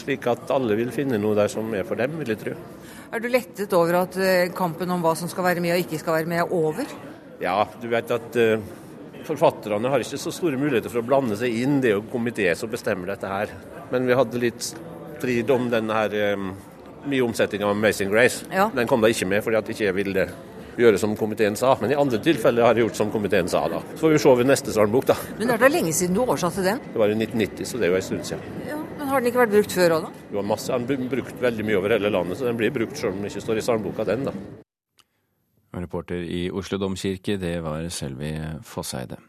slik 0.00 0.24
at 0.32 0.54
alle 0.56 0.78
vil 0.80 0.94
finne 0.94 1.20
noe 1.20 1.36
der 1.36 1.52
som 1.52 1.68
er 1.76 1.84
for 1.84 2.00
dem, 2.00 2.16
vil 2.22 2.32
jeg 2.32 2.40
tro. 2.46 2.58
Er 3.12 3.20
du 3.20 3.28
lettet 3.28 3.76
over 3.76 4.00
at 4.06 4.16
eh, 4.16 4.48
kampen 4.56 4.88
om 4.94 5.04
hva 5.04 5.12
som 5.20 5.28
skal 5.28 5.50
være 5.50 5.60
med 5.60 5.76
og 5.76 5.84
ikke 5.84 6.00
skal 6.00 6.22
være 6.22 6.32
med, 6.32 6.46
er 6.46 6.54
over? 6.56 6.96
Ja, 7.44 7.58
du 7.82 7.90
vet 7.92 8.16
at 8.16 8.40
uh, 8.40 8.70
forfatterne 9.28 9.92
har 9.92 10.00
ikke 10.00 10.20
så 10.20 10.32
store 10.32 10.56
muligheter 10.56 10.88
for 10.88 11.04
å 11.04 11.08
blande 11.12 11.36
seg 11.36 11.60
inn. 11.60 11.82
Det 11.84 11.92
er 11.92 11.98
jo 11.98 12.08
komité 12.08 12.48
som 12.56 12.72
bestemmer 12.72 13.12
dette 13.12 13.28
her. 13.28 13.52
Men 13.92 14.08
vi 14.08 14.16
hadde 14.16 14.40
litt 14.40 14.70
strid 15.20 15.50
om 15.52 15.68
denne 15.70 15.96
her 15.96 16.14
um, 16.34 16.52
mye 17.06 17.24
omsetning 17.24 17.64
av 17.64 17.74
Amazing 17.76 18.10
Grace. 18.10 18.46
Ja. 18.52 18.70
Den 18.74 18.88
kom 18.88 19.04
da 19.04 19.10
ikke 19.12 19.28
med 19.28 19.44
fordi 19.44 19.60
at 19.60 19.68
ikke 19.72 19.86
jeg 19.86 19.96
ville 19.96 20.26
gjøre 20.80 21.00
som 21.00 21.14
komiteen 21.18 21.56
sa. 21.58 21.74
Men 21.80 21.92
i 21.92 21.98
andre 21.98 22.20
tilfeller 22.24 22.64
har 22.64 22.78
jeg 22.78 22.86
gjort 22.86 23.00
som 23.00 23.10
komiteen 23.12 23.48
sa. 23.52 23.66
da. 23.68 23.82
Så 23.94 24.04
får 24.04 24.14
vi 24.14 24.22
se 24.22 24.34
ved 24.40 24.48
neste 24.48 24.74
salmbok, 24.76 25.08
da. 25.10 25.16
Men 25.38 25.52
er 25.54 25.60
det 25.60 25.72
lenge 25.74 25.92
siden 25.96 26.16
du 26.16 26.22
oversatte 26.24 26.64
den? 26.64 26.80
Det 26.92 27.02
var 27.02 27.12
i 27.12 27.18
1990, 27.18 27.68
så 27.68 27.80
det 27.80 27.88
er 27.88 27.94
jo 27.94 28.00
en 28.00 28.06
stund 28.08 28.28
siden. 28.30 28.58
Ja, 28.68 28.80
men 28.98 29.08
Har 29.10 29.20
den 29.20 29.32
ikke 29.32 29.42
vært 29.42 29.54
brukt 29.56 29.76
før 29.76 29.96
òg, 29.98 30.08
da? 30.08 30.26
Var 30.38 30.48
masse, 30.54 30.72
Den 30.72 30.86
blir 30.88 31.12
brukt 31.16 31.42
veldig 31.42 31.66
mye 31.66 31.80
over 31.80 31.96
hele 31.96 32.12
landet, 32.12 32.38
så 32.38 32.48
den 32.48 32.60
blir 32.60 32.72
brukt 32.74 32.96
selv 32.96 33.14
om 33.14 33.20
den 33.20 33.30
ikke 33.30 33.44
står 33.44 33.60
i 33.60 33.66
salmboka, 33.66 34.06
den, 34.08 34.28
da. 34.28 34.36
Reporter 35.80 36.22
i 36.26 36.48
Oslo 36.50 36.78
domkirke, 36.82 37.36
det 37.38 37.60
var 37.62 37.86
Selvi 37.94 38.32
Fosseide. 38.66 39.20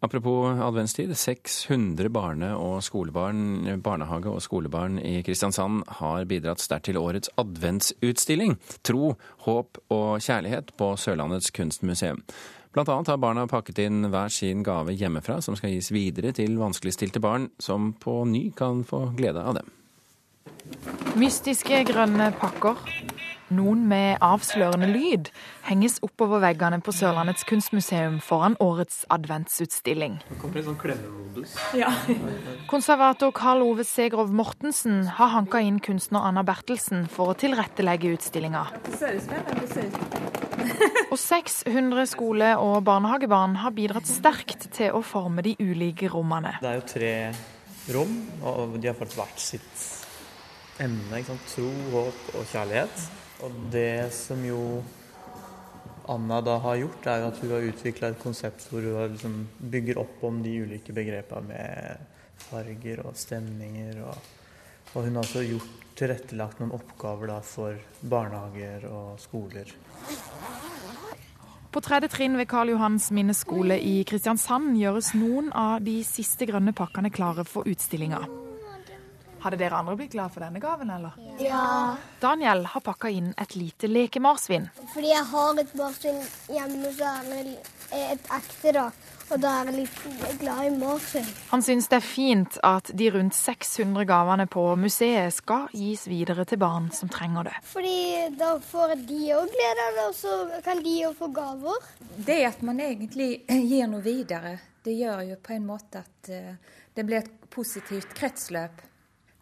Apropos 0.00 0.60
adventstid. 0.60 1.16
600 1.16 2.08
barne- 2.08 2.56
og 2.56 2.82
skolebarn, 2.82 3.80
barnehage- 3.82 4.28
og 4.28 4.42
skolebarn 4.42 4.98
i 4.98 5.22
Kristiansand 5.22 5.84
har 5.88 6.24
bidratt 6.24 6.60
sterkt 6.60 6.84
til 6.90 6.98
årets 7.00 7.30
adventsutstilling 7.38 8.58
Tro, 8.82 9.16
håp 9.46 9.78
og 9.90 10.20
kjærlighet 10.20 10.76
på 10.76 10.96
Sørlandets 10.96 11.50
kunstmuseum. 11.50 12.22
Blant 12.76 12.88
annet 12.92 13.08
har 13.08 13.16
barna 13.16 13.46
pakket 13.48 13.78
inn 13.86 14.10
hver 14.12 14.28
sin 14.28 14.62
gave 14.62 14.92
hjemmefra, 14.92 15.40
som 15.40 15.56
skal 15.56 15.72
gis 15.72 15.88
videre 15.90 16.34
til 16.36 16.58
vanskeligstilte 16.60 17.22
barn, 17.24 17.48
som 17.58 17.94
på 17.96 18.26
ny 18.28 18.50
kan 18.52 18.84
få 18.84 19.16
glede 19.16 19.40
av 19.40 19.56
dem. 19.56 19.70
Mystiske 21.16 21.78
grønne 21.88 22.34
pakker 22.36 22.76
noen 23.54 23.84
med 23.88 24.18
avslørende 24.24 24.88
lyd 24.90 25.30
henges 25.66 25.98
oppover 26.06 26.42
veggene 26.42 26.80
på 26.84 26.94
Sørlandets 26.94 27.46
kunstmuseum 27.48 28.18
foran 28.24 28.56
årets 28.62 29.04
adventsutstilling. 29.12 30.18
Sånn 30.40 30.78
ja. 31.76 31.90
Konservator 32.70 33.32
Karl 33.36 33.62
Ove 33.66 33.84
Segrov 33.86 34.32
Mortensen 34.34 35.04
har 35.18 35.32
hanka 35.34 35.60
inn 35.62 35.80
kunstner 35.84 36.24
Anna 36.26 36.44
Bertelsen 36.46 37.06
for 37.12 37.32
å 37.32 37.36
tilrettelegge 37.38 38.14
utstillinga. 38.16 38.64
Og 41.12 41.18
600 41.20 42.06
skole- 42.10 42.54
og 42.58 42.80
barnehagebarn 42.88 43.58
har 43.62 43.74
bidratt 43.76 44.08
sterkt 44.08 44.70
til 44.74 44.96
å 44.96 45.02
forme 45.04 45.44
de 45.46 45.54
ulike 45.60 46.10
rommene. 46.12 46.56
Det 46.62 46.72
er 46.72 46.80
jo 46.80 46.88
tre 46.90 47.12
rom, 47.94 48.16
og 48.42 48.80
de 48.80 48.90
har 48.90 48.98
fått 48.98 49.14
hvert 49.18 49.38
sitt 49.40 49.86
emne. 50.82 51.22
Tro, 51.52 51.68
håp 51.92 52.34
og 52.34 52.50
kjærlighet. 52.50 53.06
Og 53.44 53.56
det 53.72 54.12
som 54.16 54.40
jo 54.46 54.60
Anna 56.08 56.38
da 56.40 56.56
har 56.62 56.78
gjort, 56.78 57.06
er 57.10 57.24
at 57.26 57.40
hun 57.42 57.50
har 57.50 57.66
utvikla 57.66 58.12
et 58.12 58.22
konsept 58.22 58.68
hvor 58.70 58.84
hun 58.84 59.16
liksom 59.16 59.40
bygger 59.58 59.98
opp 59.98 60.22
om 60.24 60.38
de 60.44 60.54
ulike 60.62 60.94
begrepene 60.94 61.48
med 61.50 62.14
farger 62.46 63.02
og 63.02 63.18
stemninger. 63.18 63.98
Og, 64.06 64.30
og 64.94 65.08
hun 65.08 65.18
har 65.18 65.26
også 65.26 65.42
gjort 65.48 65.82
tilrettelagt 65.98 66.60
noen 66.60 66.76
oppgaver 66.76 67.32
da 67.32 67.40
for 67.44 67.80
barnehager 68.06 68.86
og 68.90 69.18
skoler. 69.20 69.74
På 71.74 71.82
tredje 71.84 72.08
trinn 72.08 72.38
ved 72.38 72.48
Karl 72.48 72.70
Johans 72.72 73.10
minneskole 73.12 73.76
i 73.82 73.98
Kristiansand 74.08 74.78
gjøres 74.80 75.10
noen 75.18 75.50
av 75.52 75.82
de 75.84 75.98
siste 76.08 76.48
grønne 76.48 76.72
pakkene 76.76 77.10
klare 77.12 77.44
for 77.44 77.68
utstillinga. 77.68 78.22
Hadde 79.46 79.60
dere 79.60 79.78
andre 79.78 79.94
blitt 79.94 80.10
glad 80.10 80.32
for 80.34 80.42
denne 80.42 80.58
gaven, 80.58 80.88
eller? 80.90 81.12
Ja. 81.38 81.94
Daniel 82.18 82.64
har 82.66 82.82
pakka 82.82 83.12
inn 83.14 83.28
et 83.38 83.52
lite 83.54 83.86
lekemarsvin. 83.86 84.64
Fordi 84.90 85.12
jeg 85.12 85.26
har 85.30 85.60
et 85.62 85.74
marsvin 85.78 86.16
hjemme, 86.50 86.90
så 86.96 87.12
er 87.20 87.44
det 87.46 87.52
et 87.94 88.32
ekte, 88.34 88.72
da. 88.74 88.88
Og 89.28 89.38
da 89.42 89.52
er 89.60 89.70
jeg 89.70 89.84
litt 89.84 90.40
glad 90.40 90.66
i 90.66 90.72
marsvin. 90.80 91.28
Han 91.52 91.62
syns 91.62 91.86
det 91.92 92.00
er 92.00 92.06
fint 92.08 92.56
at 92.66 92.90
de 92.98 93.10
rundt 93.14 93.38
600 93.38 94.08
gavene 94.10 94.48
på 94.50 94.64
museet 94.82 95.36
skal 95.36 95.70
gis 95.70 96.08
videre 96.10 96.42
til 96.50 96.58
barn 96.64 96.90
som 96.94 97.10
trenger 97.14 97.46
det. 97.46 97.54
Fordi 97.70 98.26
da 98.42 98.50
får 98.72 98.96
de 99.06 99.20
òg 99.38 99.54
glede 99.54 99.86
av 99.86 100.00
det, 100.00 100.08
og 100.08 100.18
så 100.24 100.62
kan 100.66 100.82
de 100.82 100.96
òg 101.06 101.14
få 101.22 101.30
gaver. 101.38 101.86
Det 102.32 102.40
at 102.50 102.66
man 102.66 102.82
egentlig 102.82 103.30
gir 103.70 103.86
noe 103.94 104.02
videre, 104.02 104.56
det 104.82 104.98
gjør 104.98 105.22
jo 105.30 105.38
på 105.38 105.54
en 105.54 105.70
måte 105.70 106.02
at 106.02 106.34
eh, 106.34 106.82
det 106.98 107.06
blir 107.06 107.22
et 107.22 107.50
positivt 107.54 108.10
kretsløp. 108.18 108.82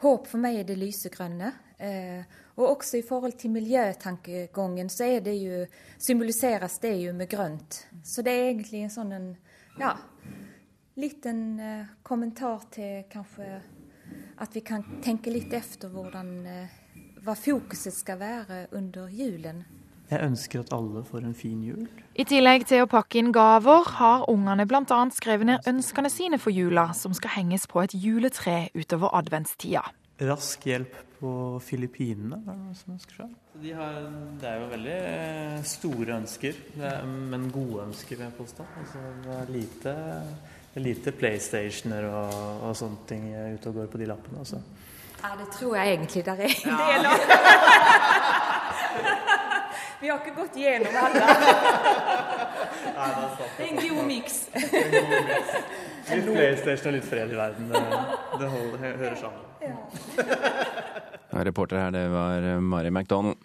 Håp 0.05 0.27
for 0.29 0.43
meg 0.43 0.59
er 0.61 0.67
det 0.69 0.77
lysegrønne. 0.77 1.51
Eh, 1.81 2.41
og 2.55 2.67
også 2.69 2.99
i 3.01 3.05
forhold 3.07 3.39
til 3.41 3.55
miljøtankegangen 3.55 4.91
så 4.93 5.09
er 5.17 5.23
det 5.25 5.35
jo, 5.41 5.63
symboliseres 5.99 6.79
det 6.83 6.93
jo 7.01 7.15
med 7.17 7.31
grønt. 7.31 7.81
Så 8.05 8.23
det 8.23 8.35
er 8.35 8.51
egentlig 8.51 8.85
en 8.85 8.93
sånn 8.93 9.15
en, 9.17 9.31
ja, 9.81 9.95
litt 11.01 11.27
eh, 11.27 11.89
kommentar 12.07 12.69
til 12.75 13.09
kanskje 13.11 13.49
at 14.45 14.55
vi 14.55 14.61
kan 14.61 14.85
tenke 15.03 15.33
litt 15.33 15.53
efter 15.57 15.89
hvordan, 15.89 16.35
eh, 16.47 16.77
hva 17.25 17.35
fokuset 17.39 17.97
skal 17.97 18.21
være 18.21 18.67
under 18.77 19.09
julen. 19.09 19.65
Jeg 20.11 20.21
ønsker 20.21 20.61
at 20.61 20.73
alle 20.77 21.01
får 21.09 21.25
en 21.25 21.37
fin 21.37 21.63
jul. 21.65 21.87
I 22.15 22.27
tillegg 22.29 22.67
til 22.69 22.85
å 22.85 22.89
pakke 22.91 23.19
inn 23.23 23.33
gaver, 23.35 23.89
har 23.97 24.27
ungene 24.31 24.67
bl.a. 24.69 25.01
skrevet 25.17 25.49
ned 25.49 25.69
ønskene 25.71 26.13
sine 26.13 26.39
for 26.39 26.53
jula, 26.55 26.91
som 26.97 27.17
skal 27.17 27.39
henges 27.39 27.65
på 27.71 27.81
et 27.83 27.97
juletre 27.97 28.69
utover 28.77 29.15
adventstida. 29.17 29.87
Rask 30.21 30.69
hjelp 30.69 30.95
på 31.19 31.33
Filippinene, 31.65 32.37
er 32.37 32.53
det 32.53 32.61
noen 32.61 32.77
som 32.79 32.95
ønsker 32.95 33.23
seg? 33.23 33.33
De 33.65 33.73
har, 33.75 33.97
det 34.41 34.51
er 34.51 34.61
jo 34.61 34.71
veldig 34.75 34.95
eh, 35.01 35.59
store 35.67 36.19
ønsker, 36.21 36.61
er, 36.79 37.01
men 37.33 37.49
gode 37.55 37.89
ønsker, 37.89 38.19
vil 38.19 38.27
jeg 38.29 38.37
påstå. 38.39 38.69
Altså, 38.83 39.05
det 39.25 39.37
er 39.41 39.53
lite, 39.57 39.95
det 40.69 40.81
er 40.83 40.85
lite 40.85 41.15
PlayStationer 41.17 42.09
og, 42.11 42.41
og, 42.61 42.73
sånne 42.79 43.09
ting 43.09 43.29
ute 43.33 43.73
og 43.73 43.81
går 43.81 43.93
på 43.95 44.03
de 44.05 44.11
lappene. 44.13 44.45
Altså. 44.45 44.61
Ja, 45.23 45.33
det 45.41 45.49
tror 45.57 45.79
jeg 45.81 45.97
egentlig 45.97 46.27
der 46.29 46.45
er 46.45 46.59
en 46.61 46.83
del 46.85 47.13
av. 47.15 48.43
Vi 50.05 50.11
har 50.11 50.19
ikke 50.21 50.35
gått 50.37 50.57
gjennom 50.61 50.97
alle. 51.01 51.21
det 53.57 53.65
er 53.65 53.71
en 53.71 53.79
god 53.81 54.03
miks. 54.05 54.35
Litt 56.11 56.27
PlayStation 56.29 56.91
og 56.91 56.99
litt 56.99 57.07
fred 57.09 57.33
i 57.33 57.39
verden. 57.39 57.71
Det, 57.73 57.81
det 58.37 58.51
holder, 58.53 58.83
hører 59.01 59.17
sammen. 59.17 59.47
Ja. 59.65 61.41
Reporter 61.49 61.81
her, 61.81 61.95
det 61.97 62.03
var 62.13 62.45
Mari 62.61 62.93
McDonald. 62.93 63.41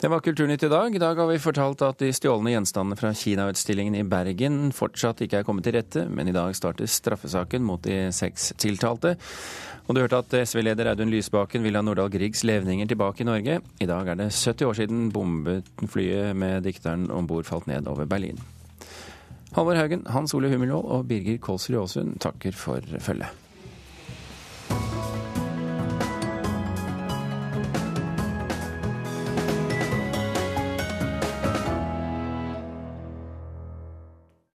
Det 0.00 0.08
var 0.08 0.20
Kulturnytt 0.24 0.62
i 0.62 0.68
dag. 0.68 0.94
I 0.94 0.98
dag 0.98 1.18
har 1.20 1.26
vi 1.28 1.38
fortalt 1.38 1.82
at 1.84 2.00
de 2.00 2.12
stjålne 2.16 2.54
gjenstandene 2.54 2.96
fra 2.96 3.10
Kina-utstillingen 3.16 3.98
i 3.98 4.04
Bergen 4.08 4.70
fortsatt 4.72 5.20
ikke 5.24 5.42
er 5.42 5.48
kommet 5.48 5.66
til 5.66 5.76
rette, 5.76 6.06
men 6.08 6.30
i 6.30 6.34
dag 6.36 6.56
starter 6.56 6.88
straffesaken 6.88 7.66
mot 7.66 7.82
de 7.84 8.06
seks 8.16 8.52
tiltalte. 8.60 9.16
Og 9.86 9.96
du 9.96 10.00
hørte 10.04 10.22
at 10.22 10.36
SV-leder 10.46 10.92
Audun 10.92 11.10
Lysbakken 11.12 11.64
vil 11.66 11.76
ha 11.76 11.82
Nordahl 11.84 12.12
Griegs 12.12 12.44
levninger 12.46 12.88
tilbake 12.88 13.24
i 13.24 13.28
Norge. 13.28 13.58
I 13.82 13.90
dag 13.90 14.08
er 14.08 14.20
det 14.22 14.30
70 14.30 14.68
år 14.68 14.80
siden 14.80 15.10
bombeflyet 15.12 16.32
med 16.38 16.64
dikteren 16.64 17.10
om 17.10 17.28
bord 17.28 17.48
falt 17.48 17.68
ned 17.68 17.90
over 17.90 18.08
Berlin. 18.08 18.40
Halvor 19.56 19.74
Haugen, 19.74 20.06
Hans 20.06 20.34
Ole 20.38 20.48
Hummelvold 20.52 20.86
og 20.94 21.08
Birger 21.10 21.40
Kolsrud 21.42 21.82
Aasund 21.82 22.20
takker 22.22 22.54
for 22.54 22.86
følget. 23.02 23.49